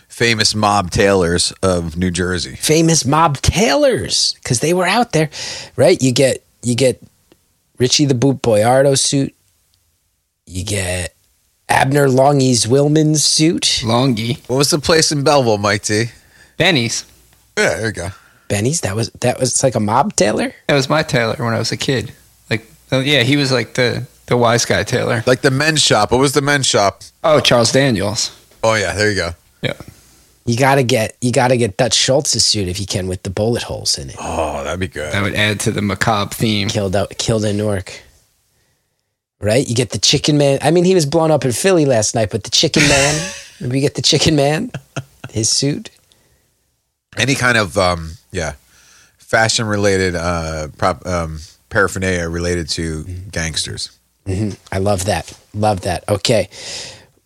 [0.10, 2.56] famous mob tailors of New Jersey.
[2.58, 5.30] Famous mob tailors because they were out there,
[5.78, 6.02] right?
[6.02, 7.02] You get you get
[7.78, 9.34] Richie the Boot Boiardo suit.
[10.46, 11.16] You get
[11.70, 13.80] Abner Longy Zwillman's suit.
[13.84, 14.46] Longy.
[14.50, 16.06] What was the place in Belleville, Mike D?
[16.58, 17.06] Benny's.
[17.62, 18.10] Yeah, there you go.
[18.48, 18.82] Benny's.
[18.82, 20.54] That was that was like a mob tailor.
[20.68, 22.14] That was my tailor when I was a kid.
[22.50, 25.24] Like, oh, yeah, he was like the, the wise guy tailor.
[25.26, 26.12] Like the men's shop.
[26.12, 27.04] What was the men's shop?
[27.24, 28.38] Oh, Charles Daniels.
[28.64, 29.30] Oh yeah, there you go.
[29.62, 29.74] Yeah.
[30.46, 33.64] You gotta get you gotta get Dutch Schultz's suit if you can with the bullet
[33.64, 34.16] holes in it.
[34.20, 35.14] Oh, that'd be good.
[35.14, 36.68] That would add to the macabre theme.
[36.68, 38.02] Killed out killed in Newark.
[39.40, 39.68] Right?
[39.68, 40.60] You get the chicken man.
[40.62, 43.32] I mean he was blown up in Philly last night, but the chicken man.
[43.62, 44.72] we get the chicken man,
[45.30, 45.90] his suit.
[47.18, 48.54] Any kind of um, yeah,
[49.18, 51.40] fashion related uh, prop um,
[51.70, 53.98] paraphernalia related to gangsters.
[54.72, 55.38] I love that.
[55.54, 56.04] Love that.
[56.08, 56.50] Okay.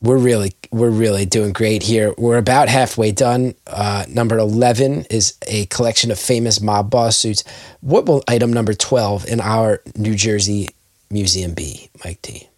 [0.01, 2.13] We're really we're really doing great here.
[2.17, 3.55] We're about halfway done.
[3.65, 7.43] Uh, number eleven is a collection of famous mob boss suits.
[7.81, 10.69] What will item number twelve in our New Jersey
[11.09, 12.49] museum be, Mike D?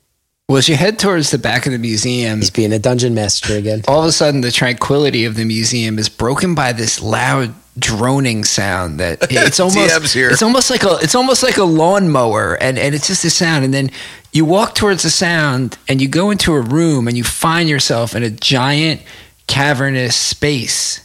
[0.50, 3.58] Well, as you head towards the back of the museum, He's being a dungeon master
[3.58, 3.82] again.
[3.86, 8.46] all of a sudden the tranquility of the museum is broken by this loud droning
[8.46, 9.78] sound that it's almost
[10.32, 13.66] it's almost like a it's almost like a lawnmower and and it's just a sound.
[13.66, 13.92] And then
[14.32, 18.16] you walk towards the sound and you go into a room and you find yourself
[18.16, 19.02] in a giant
[19.48, 21.02] cavernous space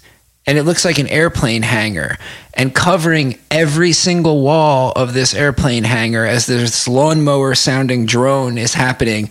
[0.46, 2.18] and it looks like an airplane hangar
[2.54, 8.74] and covering every single wall of this airplane hangar as this lawnmower sounding drone is
[8.74, 9.30] happening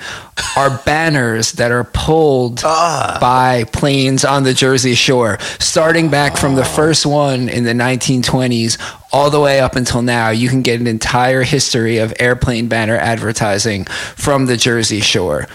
[0.57, 3.17] are banners that are pulled ah.
[3.21, 8.77] by planes on the Jersey Shore, starting back from the first one in the 1920s
[9.11, 10.29] all the way up until now.
[10.29, 15.47] You can get an entire history of airplane banner advertising from the Jersey Shore.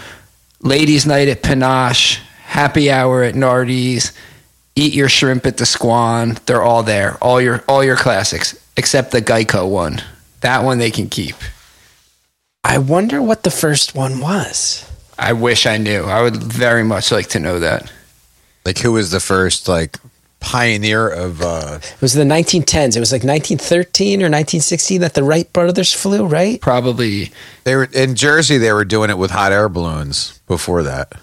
[0.61, 4.13] Ladies' Night at Panache, Happy Hour at Nardi's,
[4.77, 6.37] Eat Your Shrimp at the Squan.
[6.45, 7.17] They're all there.
[7.19, 10.03] All your all your classics, except the Geico one.
[10.41, 11.35] That one they can keep.
[12.63, 14.87] I wonder what the first one was.
[15.17, 16.03] I wish I knew.
[16.03, 17.91] I would very much like to know that.
[18.65, 19.97] Like who was the first like
[20.41, 22.95] pioneer of uh It was the 1910s.
[22.95, 26.61] It was like 1913 or 1916 that the Wright brothers flew, right?
[26.61, 27.31] Probably
[27.63, 31.13] they were in Jersey they were doing it with hot air balloons before that.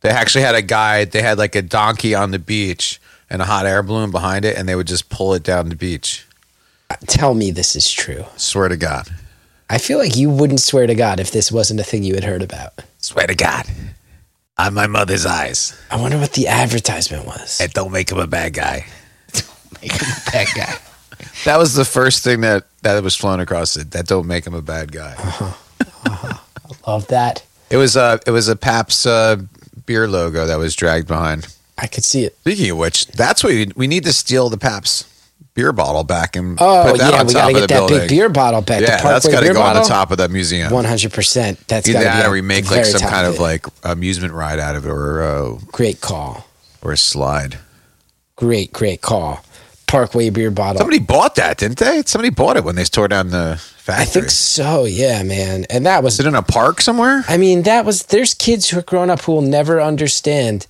[0.00, 3.44] They actually had a guy, they had like a donkey on the beach and a
[3.44, 6.26] hot air balloon behind it and they would just pull it down the beach.
[6.88, 8.24] Uh, tell me this is true.
[8.36, 9.08] Swear to God.
[9.68, 12.24] I feel like you wouldn't swear to God if this wasn't a thing you had
[12.24, 12.82] heard about.
[12.98, 13.66] Swear to God.
[14.58, 15.80] On my mother's eyes.
[15.90, 17.60] I wonder what the advertisement was.
[17.60, 18.86] It don't make him a bad guy.
[19.32, 20.74] Don't make him a bad guy.
[21.44, 23.92] That was the first thing that that was flown across it.
[23.92, 25.14] That don't make him a bad guy.
[25.18, 25.52] Uh-huh.
[26.06, 26.38] Uh-huh.
[26.86, 27.44] I love that.
[27.70, 29.36] It was a it was a Pabst uh,
[29.90, 31.52] beer logo that was dragged behind.
[31.76, 32.36] I could see it.
[32.42, 35.04] Speaking of which, that's what we, we need to steal the Pabst
[35.54, 37.66] beer bottle back and Oh put that yeah, on we top gotta of get the
[37.66, 37.98] that building.
[37.98, 38.82] big beer bottle back.
[38.82, 40.72] yeah, that's got to go on the top of that museum.
[40.72, 41.58] One hundred percent.
[41.66, 43.66] That's Either got to that, be or we make like some kind of of like
[43.82, 46.46] amusement ride out of it, or uh, great call.
[46.82, 47.58] or a slide.
[48.36, 49.42] Great, great call.
[49.88, 50.78] Parkway beer bottle.
[50.78, 52.02] Somebody bought that, didn't they?
[52.06, 53.60] Somebody bought it when they tore down the
[53.90, 54.02] factory.
[54.02, 54.84] I think so.
[54.84, 55.66] Yeah, man.
[55.70, 57.24] And that was Is it in a park somewhere?
[57.28, 60.66] I mean, that was there's kids who are growing up who will never understand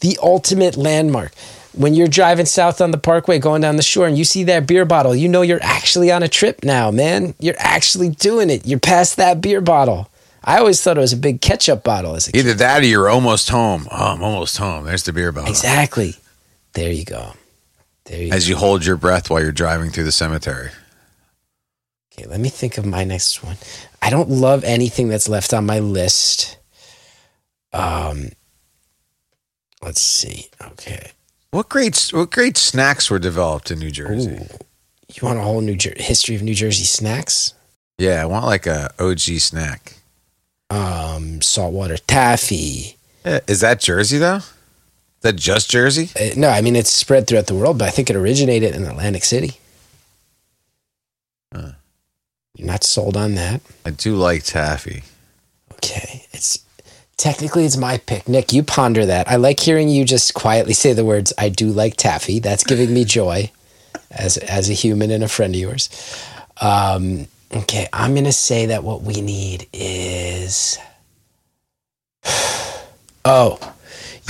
[0.00, 1.32] the ultimate landmark.
[1.72, 4.66] When you're driving south on the parkway going down the shore and you see that
[4.66, 7.34] beer bottle, you know you're actually on a trip now, man.
[7.38, 8.66] You're actually doing it.
[8.66, 10.10] You're past that beer bottle.
[10.42, 12.40] I always thought it was a big ketchup bottle as a kid.
[12.40, 13.86] Either that or you're almost home.
[13.90, 14.84] Oh, I'm almost home.
[14.84, 15.50] There's the beer bottle.
[15.50, 16.14] Exactly.
[16.72, 17.34] There you go.
[18.06, 20.70] There you As you hold your breath while you're driving through the cemetery.
[22.20, 23.56] Okay, let me think of my next one.
[24.02, 26.58] I don't love anything that's left on my list.
[27.72, 28.30] Um,
[29.82, 30.48] let's see.
[30.60, 31.12] Okay,
[31.50, 34.32] What great what great snacks were developed in New Jersey?
[34.32, 34.46] Ooh.
[35.14, 37.54] you want a whole New Jer- history of New Jersey snacks?
[37.98, 39.94] Yeah, I want like a OG snack.
[40.68, 42.96] Um, saltwater taffy.
[43.24, 44.36] Eh, Is that Jersey though?
[44.36, 46.10] Is that just Jersey?
[46.18, 48.84] Uh, no, I mean it's spread throughout the world, but I think it originated in
[48.84, 49.58] Atlantic City.
[51.54, 51.72] Huh.
[52.60, 53.62] You're not sold on that.
[53.86, 55.02] I do like taffy.
[55.72, 56.62] Okay, it's
[57.16, 58.28] technically it's my pick.
[58.28, 59.30] Nick, you ponder that.
[59.30, 62.92] I like hearing you just quietly say the words "I do like taffy." That's giving
[62.92, 63.50] me joy
[64.10, 65.88] as as a human and a friend of yours.
[66.60, 70.78] Um, okay, I'm gonna say that what we need is.
[73.22, 73.58] Oh,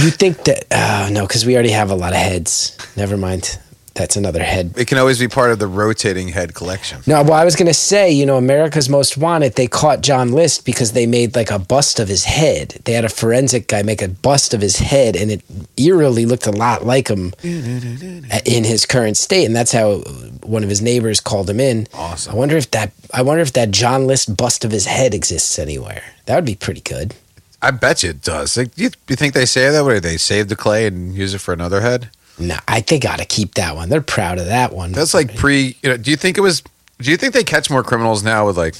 [0.00, 0.64] you think that?
[0.68, 2.76] Uh, no, because we already have a lot of heads.
[2.96, 3.56] Never mind.
[3.94, 7.00] That's another head It can always be part of the rotating head collection.
[7.06, 9.54] no, well, I was gonna say, you know, America's Most Wanted.
[9.54, 12.80] They caught John List because they made like a bust of his head.
[12.84, 15.42] They had a forensic guy make a bust of his head, and it
[15.76, 19.44] eerily looked a lot like him uh, in his current state.
[19.44, 19.96] And that's how
[20.42, 21.86] one of his neighbors called him in.
[21.94, 22.32] Awesome.
[22.32, 22.92] I wonder if that.
[23.12, 26.02] I wonder if that John List bust of his head exists anywhere.
[26.26, 27.14] That would be pretty good.
[27.62, 28.56] I bet you it does.
[28.56, 29.84] Like, you, you think they say that?
[29.84, 32.08] Where they save the clay and use it for another head?
[32.40, 33.88] No, I think I got to keep that one.
[33.88, 34.92] They're proud of that one.
[34.92, 35.76] That's like pre.
[35.82, 36.62] You know, do you think it was?
[36.98, 38.74] Do you think they catch more criminals now with like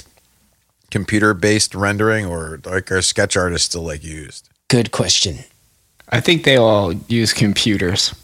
[0.89, 4.49] computer based rendering, or like are sketch artists still like used?
[4.71, 5.39] good question.
[6.07, 8.15] I think they all use computers.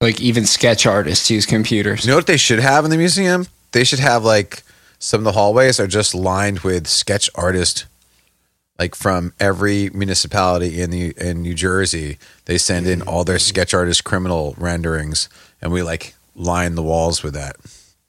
[0.00, 2.04] Like even sketch artists use computers.
[2.04, 3.46] You know what they should have in the museum?
[3.70, 4.64] They should have like
[4.98, 7.86] some of the hallways are just lined with sketch artist
[8.78, 12.18] like from every municipality in the in New Jersey.
[12.44, 15.28] They send in all their sketch artist criminal renderings
[15.60, 17.56] and we like line the walls with that.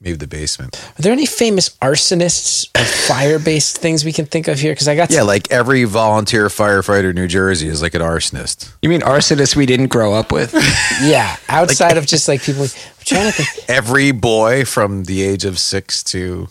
[0.00, 0.76] Maybe the basement.
[0.96, 4.70] Are there any famous arsonists or fire based things we can think of here?
[4.70, 8.72] Because I got Yeah, like every volunteer firefighter in New Jersey is like an arsonist.
[8.80, 10.54] You mean arsonists we didn't grow up with?
[11.00, 12.62] Yeah, outside of just like people.
[12.62, 12.68] I'm
[13.04, 13.68] trying to think.
[13.70, 16.48] Every boy from the age of six to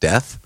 [0.00, 0.40] death.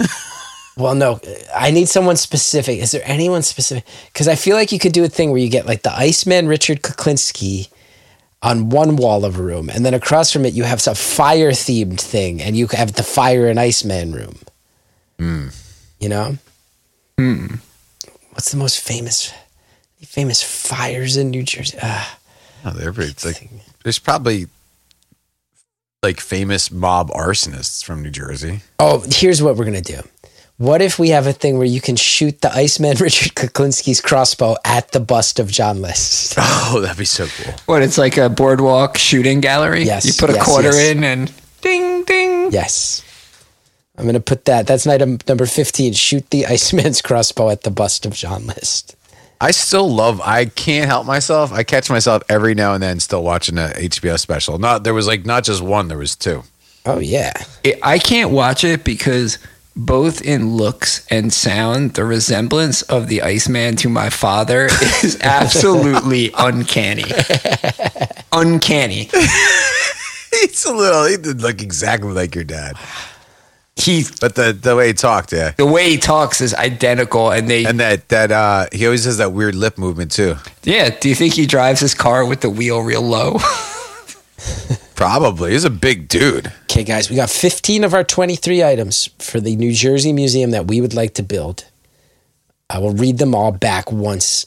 [0.76, 1.20] Well, no,
[1.54, 2.80] I need someone specific.
[2.80, 3.84] Is there anyone specific?
[4.12, 6.48] Because I feel like you could do a thing where you get like the Iceman
[6.48, 7.70] Richard Kuklinski
[8.42, 11.52] on one wall of a room, and then across from it you have some fire
[11.52, 14.36] themed thing, and you have the Fire and Iceman room.
[15.18, 15.48] Hmm.
[15.98, 16.38] You know.
[17.18, 17.46] Hmm.
[18.32, 19.32] What's the most famous
[20.02, 21.78] famous fires in New Jersey?
[21.82, 22.18] Ah.
[22.66, 23.48] Oh, they're like
[23.82, 24.46] there's probably
[26.02, 28.60] like famous mob arsonists from New Jersey.
[28.78, 30.02] Oh, here's what we're gonna do.
[30.58, 34.56] What if we have a thing where you can shoot the Iceman Richard Kuklinski's crossbow
[34.64, 36.34] at the bust of John List?
[36.68, 37.54] Oh, that'd be so cool.
[37.66, 39.84] what, it's like a boardwalk shooting gallery?
[39.84, 40.90] Yes, You put a yes, quarter yes.
[40.90, 42.50] in and ding, ding.
[42.50, 43.02] Yes.
[43.96, 44.66] I'm gonna put that.
[44.66, 45.92] That's item number fifteen.
[45.92, 48.96] Shoot the Iceman's crossbow at the bust of John List.
[49.40, 50.20] I still love.
[50.20, 51.52] I can't help myself.
[51.52, 54.58] I catch myself every now and then still watching a HBO special.
[54.58, 55.86] Not there was like not just one.
[55.88, 56.42] There was two.
[56.84, 57.32] Oh yeah.
[57.62, 59.38] It, I can't watch it because
[59.76, 64.66] both in looks and sound, the resemblance of the Iceman to my father
[65.04, 67.04] is absolutely uncanny.
[68.32, 69.10] uncanny.
[70.32, 71.04] He's a little.
[71.06, 72.76] He did look exactly like your dad,
[73.76, 77.48] He but the the way he talked, yeah, the way he talks is identical, and
[77.48, 80.36] they and that that uh he always has that weird lip movement too.
[80.64, 80.90] yeah.
[80.90, 83.38] Do you think he drives his car with the wheel real low?
[84.96, 86.50] Probably, he's a big dude.
[86.64, 90.66] Okay, guys, we got 15 of our 23 items for the New Jersey Museum that
[90.66, 91.66] we would like to build.
[92.70, 94.46] I will read them all back once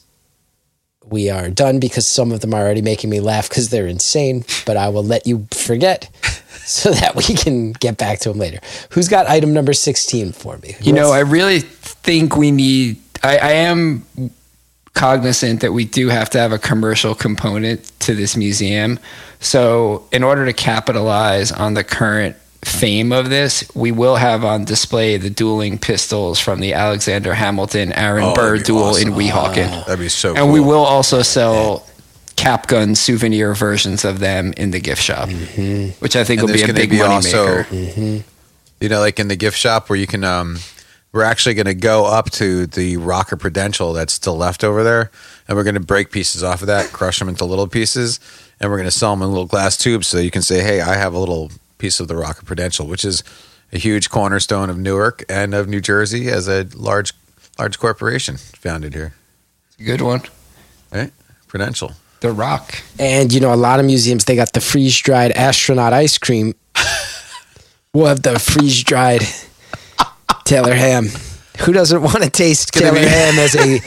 [1.06, 4.44] we are done because some of them are already making me laugh because they're insane,
[4.66, 6.10] but I will let you forget
[6.64, 8.58] so that we can get back to them later.
[8.90, 10.72] Who's got item number 16 for me?
[10.72, 13.00] Who You know, I really think we need.
[13.22, 14.04] I, I am
[14.94, 18.98] cognizant that we do have to have a commercial component to this museum.
[19.38, 24.64] So, in order to capitalize on the current fame of this, we will have on
[24.66, 29.08] display the dueling pistols from the Alexander Hamilton Aaron Oh, Burr duel awesome.
[29.12, 29.86] in Weehawken.
[29.86, 30.30] That'd be so.
[30.30, 30.52] and cool.
[30.52, 31.86] we will also sell
[32.36, 35.28] cap gun souvenir versions of them in the gift shop,
[36.00, 38.24] which I think And will be a big be money also- maker.
[38.80, 40.24] you know, like in the gift shop where you can.
[40.24, 40.58] um
[41.12, 45.10] We're actually going to go up to the Rocker Prudential that's still left over there,
[45.48, 48.20] and we're going to break pieces off of that, crush them into little pieces,
[48.60, 50.80] and we're going to sell them in little glass tubes so you can say, "Hey,
[50.80, 53.24] I have a little piece of the Rocker Prudential," which is
[53.72, 57.12] a huge cornerstone of Newark and of New Jersey as a large,
[57.58, 59.14] large corporation founded here.
[59.68, 60.22] It's a good one.
[60.92, 61.12] Right?
[61.48, 61.92] Prudential.
[62.20, 62.82] The Rock.
[62.98, 66.54] And you know, a lot of museums they got the freeze dried astronaut ice cream.
[67.94, 69.22] we'll have the freeze dried
[70.50, 71.06] Taylor ham.
[71.60, 73.80] Who doesn't want to taste Taylor be- ham as a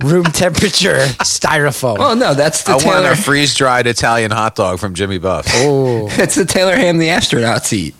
[0.04, 1.96] room temperature styrofoam?
[1.98, 3.10] Oh no, that's the I want Taylor.
[3.12, 5.46] a freeze dried Italian hot dog from Jimmy Buff.
[5.48, 7.94] oh, That's the Taylor Ham the astronauts eat.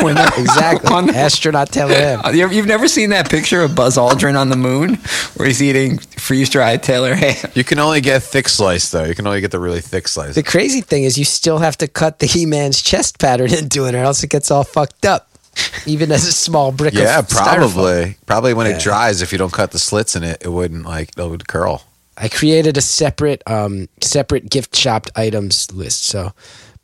[0.00, 0.90] When they're- exactly.
[0.92, 2.34] on the- Astronaut Taylor ham.
[2.34, 4.96] You- You've never seen that picture of Buzz Aldrin on the moon
[5.36, 7.36] where he's eating freeze dried Taylor ham?
[7.54, 9.04] You can only get thick slice though.
[9.04, 10.34] You can only get the really thick slice.
[10.34, 13.94] The crazy thing is, you still have to cut the He-Man's chest pattern into it,
[13.94, 15.28] or else it gets all fucked up.
[15.86, 17.44] Even as a small brick Yeah, of styrofoam.
[17.72, 18.16] probably.
[18.26, 18.76] Probably when Yeah.
[18.76, 21.46] it dries, if you don't cut the slits in it, it wouldn't like it would
[21.48, 21.82] curl.
[22.16, 26.04] I created a separate um separate gift shopped items list.
[26.04, 26.32] So,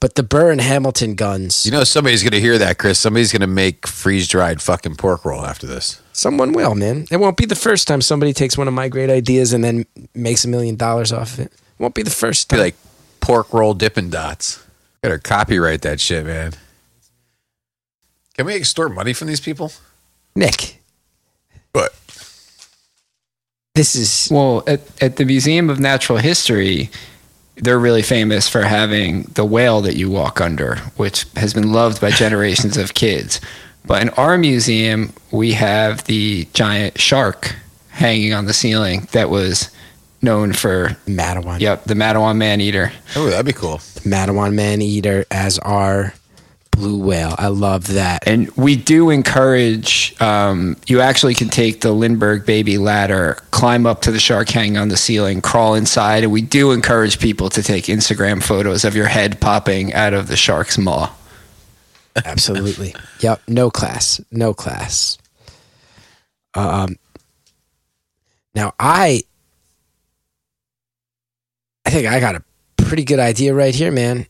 [0.00, 2.98] but the Burr and Hamilton guns, You know, somebody's gonna hear that, Chris.
[2.98, 6.00] Somebody's gonna make freeze dried fucking pork roll after this.
[6.12, 7.06] someone will, man.
[7.10, 9.86] It won't be the first time somebody takes one of my great ideas and then
[10.14, 11.46] makes a million dollars off of it.
[11.52, 12.64] It won't be the first Be time.
[12.64, 12.74] like
[13.20, 14.58] pork roll Dippin' Dots.
[15.00, 16.52] Better copyright that shit, man.
[18.40, 19.70] Can we extort money from these people?
[20.34, 20.80] Nick,
[21.74, 21.92] But
[23.74, 26.88] this is Well, at, at the Museum of Natural History,
[27.56, 32.00] they're really famous for having the whale that you walk under, which has been loved
[32.00, 33.42] by generations of kids.
[33.84, 37.54] But in our museum, we have the giant shark
[37.90, 39.68] hanging on the ceiling that was
[40.22, 41.60] known for, Matawan.
[41.60, 42.90] yep, the Matawan man eater.
[43.16, 43.80] oh, that'd be cool.
[44.06, 46.14] Matawan man eater as our
[46.70, 47.34] blue whale.
[47.38, 48.26] I love that.
[48.26, 54.02] And we do encourage, um, you actually can take the Lindbergh baby ladder, climb up
[54.02, 56.24] to the shark hanging on the ceiling, crawl inside.
[56.24, 60.28] And we do encourage people to take Instagram photos of your head popping out of
[60.28, 61.12] the shark's maw.
[62.24, 62.94] Absolutely.
[63.20, 63.40] yep.
[63.46, 64.20] No class.
[64.30, 65.18] No class.
[66.54, 66.96] Um.
[68.54, 69.22] Now I,
[71.86, 72.42] I think I got a
[72.76, 74.26] pretty good idea right here, man.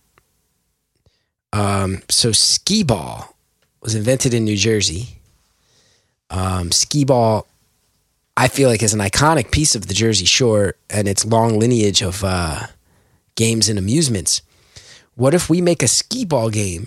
[1.53, 2.03] Um.
[2.09, 3.35] So skee ball
[3.81, 5.21] was invented in New Jersey.
[6.31, 7.47] Um, skee ball,
[8.37, 12.03] I feel like, is an iconic piece of the Jersey Shore and its long lineage
[12.03, 12.67] of uh,
[13.35, 14.43] games and amusements.
[15.17, 16.87] What if we make a skee ball game?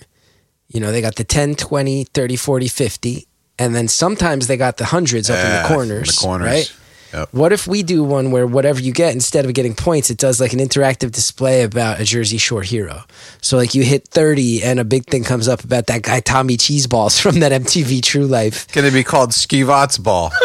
[0.70, 3.28] You know, they got the 10, 20, 30, 40, 50,
[3.60, 6.10] and then sometimes they got the hundreds up in the corners.
[6.10, 6.48] in the corners.
[6.48, 6.76] Right?
[7.14, 7.30] Yep.
[7.32, 10.42] What if we do one where whatever you get, instead of getting points, it does
[10.42, 13.04] like an interactive display about a Jersey Shore hero?
[13.42, 16.58] So, like, you hit 30 and a big thing comes up about that guy, Tommy
[16.58, 18.68] Cheeseballs from that MTV True Life.
[18.70, 20.32] Can it be called Skivots ball?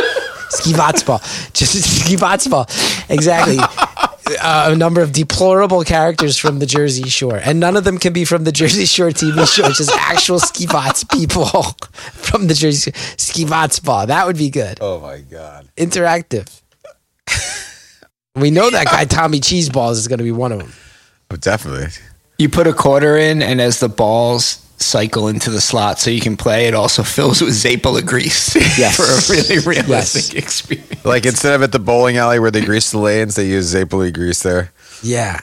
[0.49, 1.21] Skivatsball.
[1.53, 2.66] Just Skivatsball.
[3.11, 3.59] Exactly.
[4.41, 7.37] Uh, a number of deplorable characters from the Jersey Shore.
[7.37, 9.66] And none of them can be from the Jersey Shore TV show.
[9.66, 11.77] It's just actual Skivats people
[12.29, 14.79] from the Jersey spa, That would be good.
[14.81, 15.68] oh my god.
[15.76, 16.61] Interactive.
[18.37, 20.72] we know that guy, Tommy Cheeseballs, is going to be one of them.
[21.31, 21.89] Oh, definitely.
[22.39, 26.20] You put a quarter in, and as the balls cycle into the slot so you
[26.20, 28.97] can play, it also fills with Zapola grease Yes.
[28.97, 30.45] for a really realistic Yes.
[30.45, 31.05] experience.
[31.05, 34.14] Like instead of at the bowling alley where they grease the lanes, they use Zapolii
[34.14, 34.70] grease there,
[35.03, 35.41] Yeah.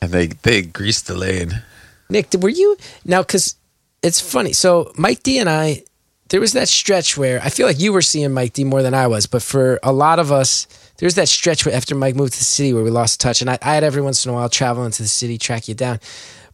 [0.00, 1.62] and they they grease the lane.
[2.08, 3.22] Nick, were you now?
[3.22, 3.56] Because
[4.02, 4.52] it's funny.
[4.52, 5.82] So Mike D and I,
[6.28, 8.94] there was that stretch where I feel like you were seeing Mike D more than
[8.94, 10.66] I was, but for a lot of us,
[10.98, 13.40] there was that stretch where after Mike moved to the city where we lost touch,
[13.40, 15.74] and I, I had every once in a while travel into the city, track you
[15.74, 16.00] down,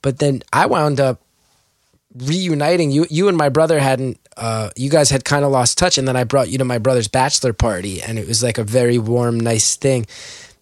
[0.03, 1.21] but then I wound up
[2.15, 3.07] reuniting you.
[3.09, 4.19] You and my brother hadn't.
[4.37, 6.79] Uh, you guys had kind of lost touch, and then I brought you to my
[6.79, 10.07] brother's bachelor party, and it was like a very warm, nice thing.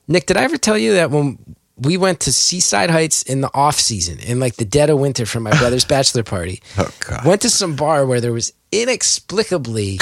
[0.08, 1.38] Nick, did I ever tell you that when
[1.76, 5.24] we went to Seaside Heights in the off season, in like the dead of winter
[5.24, 6.62] for my brother's bachelor party?
[6.76, 7.24] Oh, God.
[7.24, 9.98] Went to some bar where there was inexplicably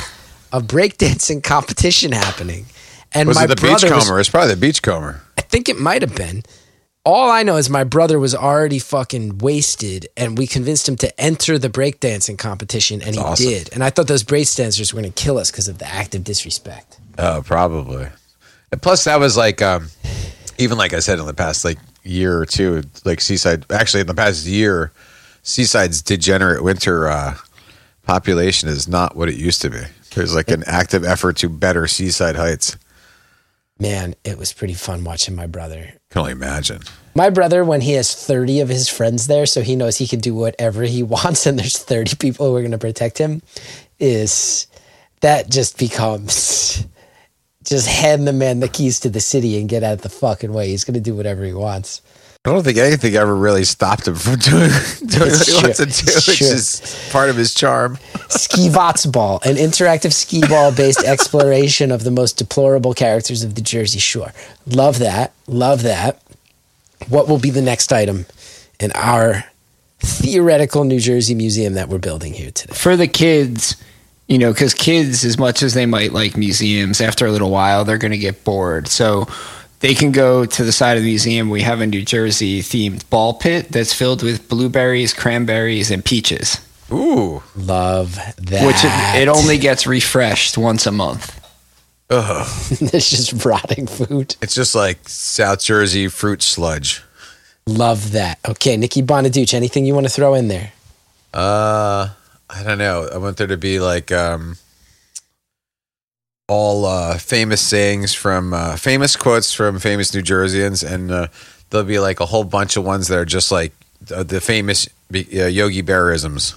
[0.53, 2.67] a breakdancing competition happening.
[3.13, 4.21] And Was my it the brother was- beachcomber?
[4.21, 5.23] It's probably the beachcomber.
[5.37, 6.43] I think it might have been.
[7.05, 11.19] All I know is my brother was already fucking wasted, and we convinced him to
[11.21, 13.47] enter the breakdancing competition, and he awesome.
[13.47, 13.71] did.
[13.73, 16.23] And I thought those breakdancers were going to kill us because of the act of
[16.23, 17.01] disrespect.
[17.17, 18.09] Oh, probably.
[18.71, 19.89] And plus, that was like, um,
[20.59, 23.65] even like I said in the past like year or two, like Seaside.
[23.73, 24.93] Actually, in the past year,
[25.43, 27.37] Seaside's degenerate winter uh,
[28.09, 29.83] population is not what it used to be.
[30.15, 32.77] There's like an active effort to better Seaside Heights.
[33.79, 35.93] Man, it was pretty fun watching my brother.
[36.11, 36.81] Can only imagine.
[37.15, 40.21] My brother, when he has 30 of his friends there, so he knows he can
[40.21, 43.43] do whatever he wants, and there's 30 people who are going to protect him,
[43.99, 44.67] is
[45.21, 46.87] that just becomes
[47.63, 50.53] just hand the man the keys to the city and get out of the fucking
[50.55, 50.69] way.
[50.69, 52.01] He's going to do whatever he wants.
[52.45, 54.71] I don't think anything ever really stopped him from doing,
[55.07, 55.63] doing what he true.
[55.63, 55.91] wants to do.
[55.91, 56.35] It's It's true.
[56.49, 57.99] just part of his charm.
[58.29, 63.55] Ski Vots Ball, an interactive skee ball based exploration of the most deplorable characters of
[63.55, 64.33] the Jersey Shore.
[64.67, 65.33] Love that.
[65.47, 66.23] Love that.
[67.09, 68.25] What will be the next item
[68.81, 69.45] in our
[69.99, 72.73] theoretical New Jersey museum that we're building here today?
[72.75, 73.77] for the kids,
[74.29, 77.85] you know, because kids, as much as they might like museums, after a little while,
[77.85, 78.87] they're going to get bored.
[78.89, 79.27] So
[79.81, 81.51] they can go to the side of the museum.
[81.51, 86.61] We have a New Jersey themed ball pit that's filled with blueberries, cranberries, and peaches,
[86.91, 87.43] Ooh.
[87.57, 88.67] Love that.
[88.67, 91.35] which it, it only gets refreshed once a month.
[92.11, 92.47] Ugh.
[92.71, 94.37] it's just rotting food.
[94.41, 97.03] It's just like South Jersey fruit sludge.
[97.67, 98.39] Love that.
[98.49, 100.73] Okay, Nikki Bonaduce, anything you want to throw in there?
[101.35, 102.09] Uh,
[102.49, 103.09] I don't know.
[103.13, 104.57] I want there to be like um,
[106.49, 111.29] all uh, famous sayings from uh, famous quotes from famous New Jerseyans, and uh,
[111.71, 114.89] there'll be like a whole bunch of ones that are just like the, the famous
[115.15, 116.57] uh, Yogi Berraisms.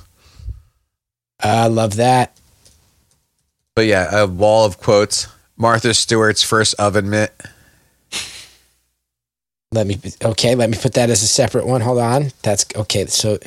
[1.42, 2.38] I love that.
[3.76, 5.28] But yeah, a wall of quotes.
[5.58, 7.34] Martha Stewart's first oven mitt.
[9.74, 11.82] Let me okay, let me put that as a separate one.
[11.82, 12.32] Hold on.
[12.44, 13.06] That's okay.
[13.06, 13.38] So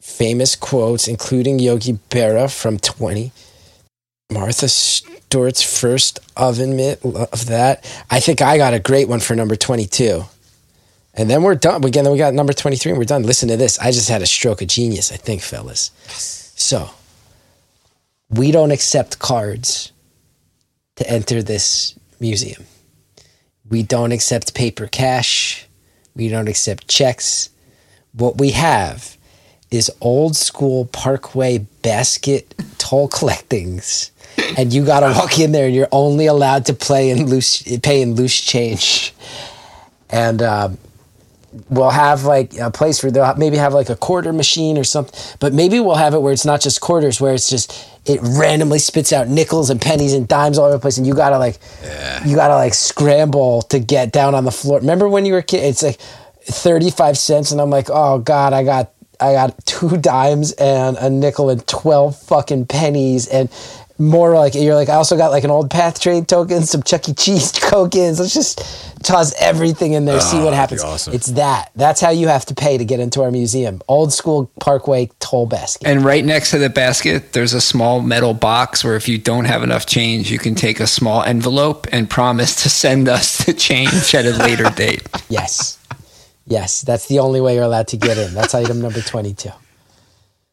[0.00, 3.30] famous quotes, including Yogi Berra from 20.
[4.30, 7.04] Martha Stewart's first oven mitt.
[7.04, 7.84] Love that.
[8.10, 10.24] I think I got a great one for number 22.
[11.14, 11.82] And then we're done.
[11.84, 13.22] Again, then we got number 23 and we're done.
[13.22, 13.78] Listen to this.
[13.78, 15.90] I just had a stroke of genius, I think, fellas.
[16.56, 16.90] So
[18.28, 19.92] we don't accept cards
[20.96, 22.64] to enter this museum.
[23.68, 25.66] We don't accept paper cash.
[26.14, 27.50] We don't accept checks.
[28.12, 29.16] What we have
[29.70, 34.10] is old school Parkway basket toll collectings.
[34.58, 37.62] And you got to walk in there and you're only allowed to play in loose,
[37.80, 39.14] pay in loose change.
[40.10, 40.78] And um,
[41.70, 45.18] we'll have like a place where they'll maybe have like a quarter machine or something,
[45.40, 48.78] but maybe we'll have it where it's not just quarters, where it's just it randomly
[48.78, 51.58] spits out nickels and pennies and dimes all over the place, and you gotta like
[52.24, 54.80] you gotta like scramble to get down on the floor.
[54.80, 55.64] Remember when you were a kid?
[55.64, 55.96] It's like
[56.42, 60.96] thirty five cents, and I'm like, oh god, I got I got two dimes and
[60.98, 63.50] a nickel and twelve fucking pennies and.
[63.98, 67.08] More like you're like I also got like an old path trade token, some Chuck
[67.08, 67.14] E.
[67.14, 68.20] Cheese tokens.
[68.20, 68.58] Let's just
[69.02, 70.82] toss everything in there, see Oh, what happens.
[70.82, 71.14] awesome.
[71.14, 71.70] It's that.
[71.76, 73.80] That's how you have to pay to get into our museum.
[73.88, 75.88] Old school Parkway toll basket.
[75.88, 79.46] And right next to the basket, there's a small metal box where if you don't
[79.46, 83.54] have enough change, you can take a small envelope and promise to send us the
[83.54, 85.02] change at a later date.
[85.30, 85.78] Yes.
[86.46, 88.34] Yes, that's the only way you're allowed to get in.
[88.34, 89.50] That's item number 22.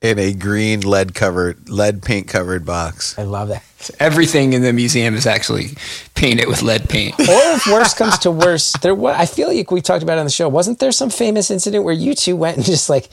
[0.03, 3.17] In a green lead covered lead paint covered box.
[3.17, 3.63] I love that.
[3.99, 5.69] Everything in the museum is actually
[6.13, 7.15] painted with lead paint.
[7.19, 7.25] Or
[7.55, 10.25] if worse comes to worse, there was, I feel like we talked about it on
[10.25, 10.47] the show.
[10.49, 13.09] Wasn't there some famous incident where you two went and just like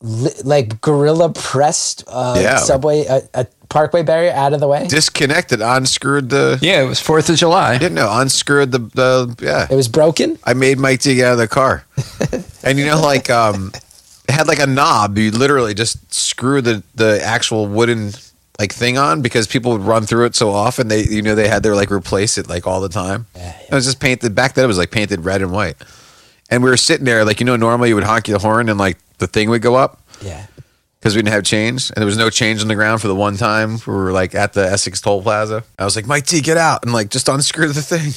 [0.00, 2.56] li- like gorilla pressed uh, Yeah.
[2.58, 4.86] subway a, a parkway barrier out of the way?
[4.86, 7.76] Disconnected, unscrewed the Yeah, it was Fourth of July.
[7.78, 9.66] didn't know unscrewed the the yeah.
[9.70, 10.38] It was broken.
[10.44, 11.84] I made Mike dig out of the car,
[12.62, 13.82] and you know like um, it
[14.28, 15.18] had like a knob.
[15.18, 18.12] You literally just screw the the actual wooden
[18.58, 20.88] like thing on because people would run through it so often.
[20.88, 23.26] They you know they had to like replace it like all the time.
[23.70, 24.64] It was just painted back then.
[24.64, 25.76] It was like painted red and white,
[26.50, 28.78] and we were sitting there like you know normally you would honk your horn and
[28.78, 30.00] like the thing would go up.
[30.20, 30.46] Yeah.
[30.98, 33.14] because we didn't have change and there was no change on the ground for the
[33.14, 35.62] one time we were like at the Essex Toll Plaza.
[35.78, 38.12] I was like, Mike D, get out and like just unscrew the thing.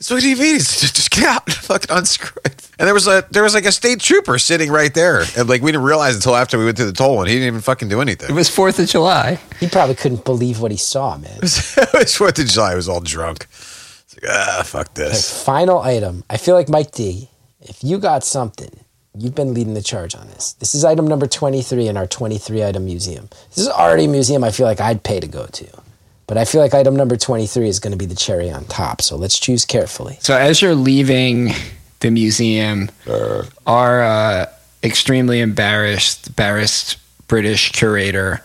[0.00, 0.56] It's what do you mean?
[0.56, 2.70] It's just, just get out, and fucking unscrew it.
[2.78, 5.60] And there was a there was like a state trooper sitting right there, and like
[5.60, 7.88] we didn't realize until after we went through the toll, and he didn't even fucking
[7.88, 8.30] do anything.
[8.30, 9.38] It was Fourth of July.
[9.60, 11.36] He probably couldn't believe what he saw, man.
[11.42, 12.72] it was Fourth of July.
[12.72, 13.46] I was all drunk.
[13.50, 15.44] It's like ah, fuck this.
[15.44, 16.24] Final item.
[16.30, 17.28] I feel like Mike D,
[17.60, 18.70] if you got something,
[19.14, 20.54] you've been leading the charge on this.
[20.54, 23.28] This is item number 23 in our 23 item museum.
[23.50, 25.82] This is already a museum I feel like I'd pay to go to.
[26.30, 29.02] But I feel like item number 23 is going to be the cherry on top.
[29.02, 30.16] So let's choose carefully.
[30.20, 31.50] So as you're leaving
[31.98, 32.88] the museum,
[33.66, 34.46] our uh,
[34.84, 38.44] extremely embarrassed, embarrassed British curator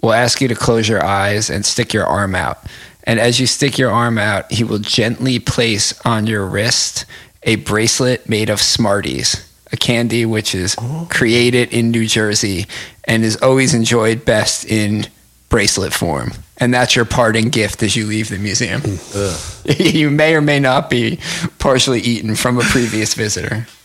[0.00, 2.58] will ask you to close your eyes and stick your arm out.
[3.02, 7.04] And as you stick your arm out, he will gently place on your wrist
[7.42, 10.76] a bracelet made of Smarties, a candy which is
[11.10, 12.66] created in New Jersey
[13.02, 15.08] and is always enjoyed best in
[15.48, 16.30] bracelet form.
[16.58, 18.80] And that's your parting gift as you leave the museum.
[18.80, 21.18] Mm, you may or may not be
[21.58, 23.66] partially eaten from a previous visitor.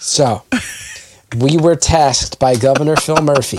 [0.00, 0.42] So
[1.36, 3.58] we were tasked by Governor Phil Murphy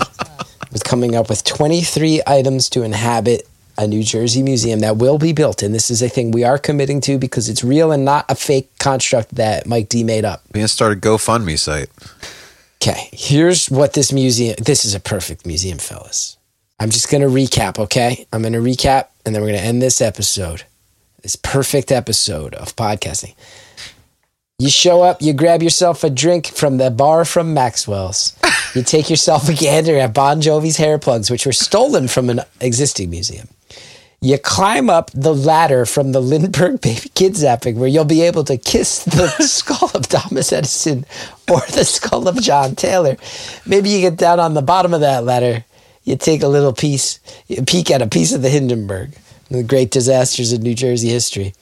[0.72, 5.32] with coming up with 23 items to inhabit a New Jersey museum that will be
[5.32, 5.62] built.
[5.62, 8.34] And this is a thing we are committing to because it's real and not a
[8.34, 10.42] fake construct that Mike D made up.
[10.52, 11.88] We gonna start a GoFundMe site.
[12.82, 14.56] Okay, here's what this museum.
[14.58, 16.36] This is a perfect museum, fellas.
[16.80, 17.78] I'm just gonna recap.
[17.78, 20.64] Okay, I'm gonna recap, and then we're gonna end this episode,
[21.20, 23.34] this perfect episode of podcasting.
[24.58, 28.36] You show up, you grab yourself a drink from the bar from Maxwell's.
[28.72, 32.42] You take yourself a gander at Bon Jovi's hair plugs, which were stolen from an
[32.60, 33.48] existing museum.
[34.20, 38.56] You climb up the ladder from the Lindbergh baby kidnapping, where you'll be able to
[38.56, 41.04] kiss the skull of Thomas Edison
[41.50, 43.16] or the skull of John Taylor.
[43.66, 45.64] Maybe you get down on the bottom of that ladder.
[46.10, 49.12] You take a little piece, you peek at a piece of the Hindenburg,
[49.48, 51.54] the great disasters of New Jersey history.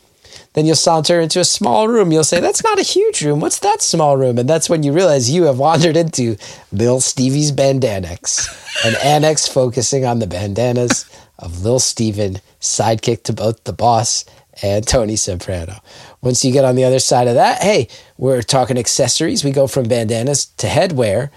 [0.54, 2.12] Then you'll saunter into a small room.
[2.12, 3.40] You'll say, That's not a huge room.
[3.40, 4.38] What's that small room?
[4.38, 6.38] And that's when you realize you have wandered into
[6.72, 11.04] Lil Stevie's Bandanex, an annex focusing on the bandanas
[11.38, 14.24] of Lil Steven, sidekick to both the boss
[14.62, 15.82] and Tony Soprano.
[16.22, 17.86] Once you get on the other side of that, hey,
[18.16, 19.44] we're talking accessories.
[19.44, 21.28] We go from bandanas to headwear.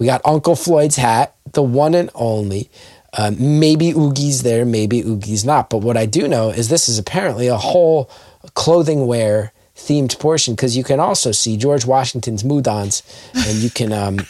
[0.00, 2.70] We got Uncle Floyd's hat, the one and only.
[3.12, 5.68] Uh, maybe Oogie's there, maybe Oogie's not.
[5.68, 8.10] But what I do know is this is apparently a whole
[8.54, 13.02] clothing wear themed portion because you can also see George Washington's Mudons
[13.46, 14.20] and you can um,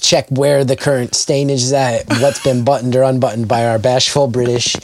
[0.00, 4.26] check where the current stainage is at, what's been buttoned or unbuttoned by our bashful
[4.26, 4.74] British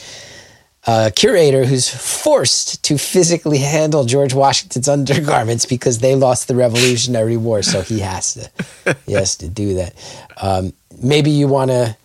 [0.86, 7.36] uh, curator who's forced to physically handle George Washington's undergarments because they lost the Revolutionary
[7.36, 9.94] War, so he has to he has to do that.
[10.40, 10.72] Um,
[11.02, 11.96] maybe you want to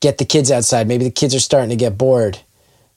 [0.00, 0.88] get the kids outside.
[0.88, 2.40] Maybe the kids are starting to get bored,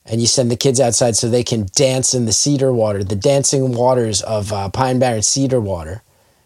[0.06, 3.16] and you send the kids outside so they can dance in the cedar water, the
[3.16, 6.02] dancing waters of uh, Pine Barren cedar water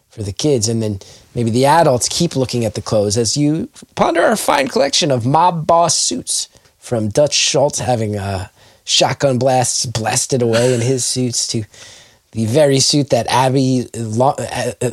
[0.09, 0.99] for the kids, and then
[1.33, 5.25] maybe the adults keep looking at the clothes as you ponder our fine collection of
[5.25, 6.49] mob boss suits
[6.83, 8.49] from Dutch Schultz having uh,
[8.83, 11.63] shotgun blasts blasted away in his suits to
[12.31, 14.33] the very suit that Abby uh,
[14.81, 14.91] uh,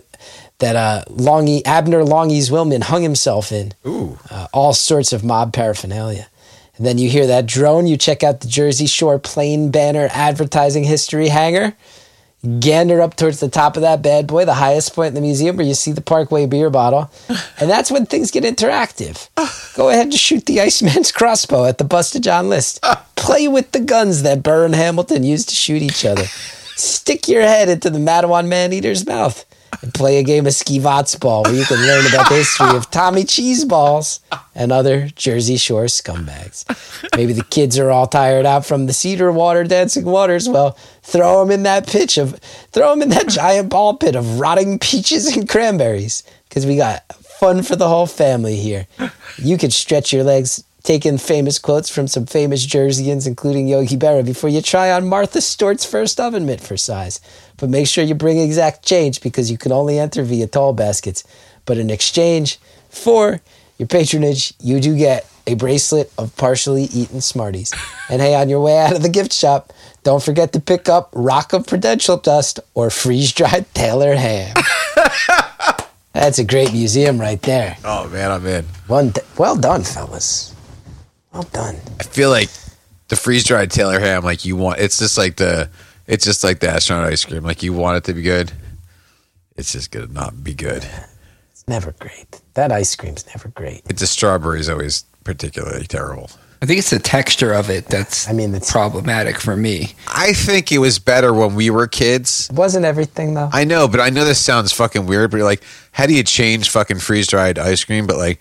[0.61, 3.73] that uh, Longy Abner Longy Zwillman hung himself in.
[3.85, 4.17] Ooh.
[4.31, 6.29] Uh, all sorts of mob paraphernalia.
[6.77, 10.85] And then you hear that drone, you check out the Jersey Shore plane banner advertising
[10.85, 11.75] history hanger.
[12.59, 15.57] Gander up towards the top of that bad boy, the highest point in the museum
[15.57, 17.11] where you see the Parkway beer bottle.
[17.59, 19.29] And that's when things get interactive.
[19.75, 22.83] Go ahead and shoot the Iceman's crossbow at the busted John List.
[23.17, 26.25] Play with the guns that Burr and Hamilton used to shoot each other.
[26.77, 29.45] Stick your head into the Matawan man eater's mouth
[29.83, 32.91] and play a game of ski ball where you can learn about the history of
[32.91, 34.21] Tommy Cheeseballs
[34.55, 36.65] and other Jersey Shore scumbags.
[37.17, 40.49] Maybe the kids are all tired out from the cedar water dancing waters.
[40.49, 40.73] Well,
[41.03, 42.35] throw them in that pitch of,
[42.73, 47.11] throw them in that giant ball pit of rotting peaches and cranberries because we got
[47.15, 48.87] fun for the whole family here.
[49.39, 54.25] You could stretch your legs taking famous quotes from some famous Jerseyans, including Yogi Berra,
[54.25, 57.21] before you try on Martha Stewart's first oven mitt for size.
[57.61, 61.25] But make sure you bring exact change because you can only enter via tall baskets.
[61.67, 62.59] But in exchange
[62.89, 63.41] for
[63.79, 67.73] your patronage, you do get a bracelet of partially eaten Smarties.
[68.09, 69.73] And hey, on your way out of the gift shop,
[70.03, 74.55] don't forget to pick up Rock of Prudential Dust or freeze dried Taylor ham.
[76.13, 77.77] That's a great museum right there.
[77.85, 78.65] Oh man, oh, I'm in.
[78.87, 80.55] One, well done, fellas.
[81.33, 81.77] Well done.
[82.01, 82.49] I feel like
[83.09, 84.81] the freeze dried Taylor ham, like you want.
[84.81, 85.69] It's just like the.
[86.11, 87.45] It's just like the astronaut ice cream.
[87.45, 88.51] Like you want it to be good.
[89.57, 90.85] It's just gonna not be good.
[91.53, 92.41] It's never great.
[92.55, 93.85] That ice cream's never great.
[93.85, 96.29] The strawberry is always particularly terrible.
[96.63, 99.93] I think it's the texture of it that's I mean, it's- problematic for me.
[100.09, 102.49] I think it was better when we were kids.
[102.51, 103.49] It wasn't everything though.
[103.53, 105.63] I know, but I know this sounds fucking weird, but you're like,
[105.93, 108.09] how do you change fucking freeze dried ice cream?
[108.09, 108.41] But like,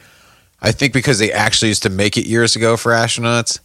[0.60, 3.60] I think because they actually used to make it years ago for astronauts,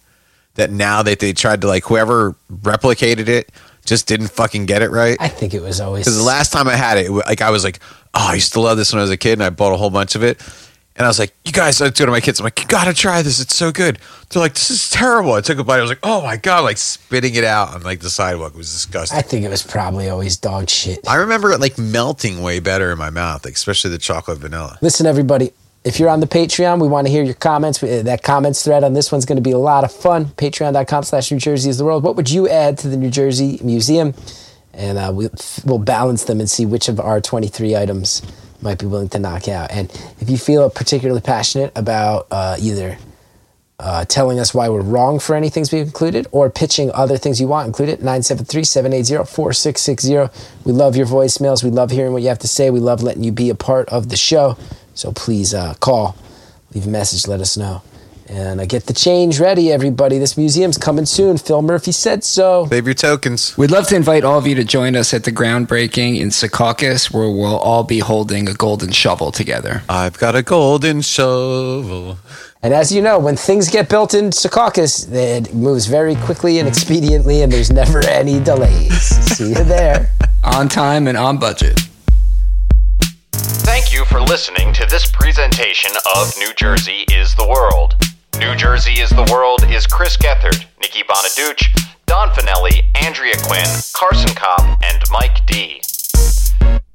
[0.57, 3.51] that now that they tried to like whoever replicated it
[3.85, 5.17] just didn't fucking get it right.
[5.21, 7.65] I think it was always Because the last time I had it, like I was
[7.65, 7.81] like,
[8.15, 9.77] oh, I used to love this when I was a kid, and I bought a
[9.77, 10.41] whole bunch of it.
[10.97, 12.95] And I was like, you guys, I go to my kids, I'm like, you gotta
[12.95, 13.41] try this.
[13.41, 13.99] It's so good.
[14.31, 15.33] They're like, this is terrible.
[15.33, 15.79] I took a bite.
[15.79, 18.55] I was like, oh my god, like spitting it out on like the sidewalk.
[18.55, 19.19] It was disgusting.
[19.19, 21.01] I think it was probably always dog shit.
[21.09, 24.79] I remember it like melting way better in my mouth, like, especially the chocolate vanilla.
[24.83, 25.53] Listen, everybody,
[25.85, 27.81] if you're on the Patreon, we want to hear your comments.
[27.81, 30.25] That comments thread on this one's going to be a lot of fun.
[30.27, 32.03] Patreon.com slash New Jersey is the world.
[32.03, 34.15] What would you add to the New Jersey Museum?
[34.73, 35.29] And uh, we'll,
[35.65, 38.23] we'll balance them and see which of our 23 items
[38.63, 39.71] might be willing to knock out.
[39.71, 39.91] And
[40.21, 42.97] if you feel particularly passionate about uh, either
[43.79, 47.39] uh, telling us why we're wrong for any things we've included or pitching other things
[47.41, 52.47] you want included 973-780-4660 we love your voicemails we love hearing what you have to
[52.47, 54.57] say we love letting you be a part of the show
[54.95, 56.17] so please uh, call
[56.75, 57.83] leave a message let us know
[58.27, 62.67] and uh, get the change ready everybody this museum's coming soon phil murphy said so
[62.71, 63.57] Save your tokens.
[63.59, 67.13] We'd love to invite all of you to join us at the groundbreaking in Secaucus,
[67.13, 69.83] where we'll all be holding a golden shovel together.
[69.91, 72.17] I've got a golden shovel.
[72.63, 76.67] and as you know when things get built in secaucus it moves very quickly and
[76.69, 79.03] expediently and there's never any delays
[79.37, 80.11] see you there
[80.45, 81.79] On time and on budget.
[83.75, 87.97] Thank you for listening to this presentation of New Jersey is the World.
[88.39, 91.67] New Jersey is the World is Chris Gethard, Nikki Bonaduce,
[92.07, 95.83] Don Finelli, Andrea Quinn, Carson Kopp, and Mike D.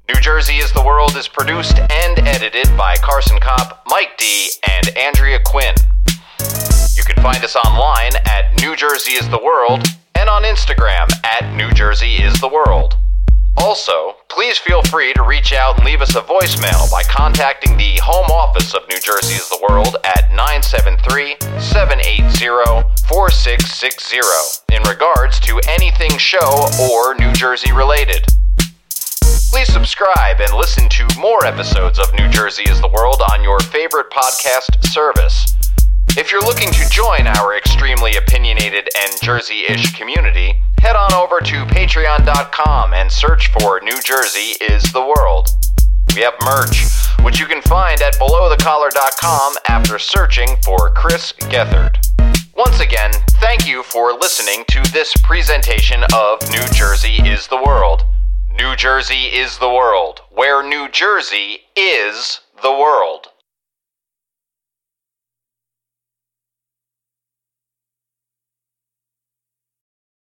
[0.08, 4.88] New Jersey is the World is produced and edited by Carson Kopp, Mike D, and
[4.96, 5.74] Andrea Quinn.
[6.96, 11.54] You can find us online at New Jersey is the World and on Instagram at
[11.54, 12.96] New Jersey is the World.
[13.60, 18.00] Also, please feel free to reach out and leave us a voicemail by contacting the
[18.02, 24.16] home office of New Jersey is the World at 973 780 4660
[24.72, 28.24] in regards to anything show or New Jersey related.
[29.50, 33.60] Please subscribe and listen to more episodes of New Jersey is the World on your
[33.60, 35.59] favorite podcast service.
[36.16, 41.38] If you're looking to join our extremely opinionated and Jersey ish community, head on over
[41.38, 45.50] to patreon.com and search for New Jersey is the World.
[46.16, 46.88] We have merch,
[47.22, 51.94] which you can find at belowthecollar.com after searching for Chris Gethard.
[52.56, 58.04] Once again, thank you for listening to this presentation of New Jersey is the World.
[58.58, 63.29] New Jersey is the world, where New Jersey is the world.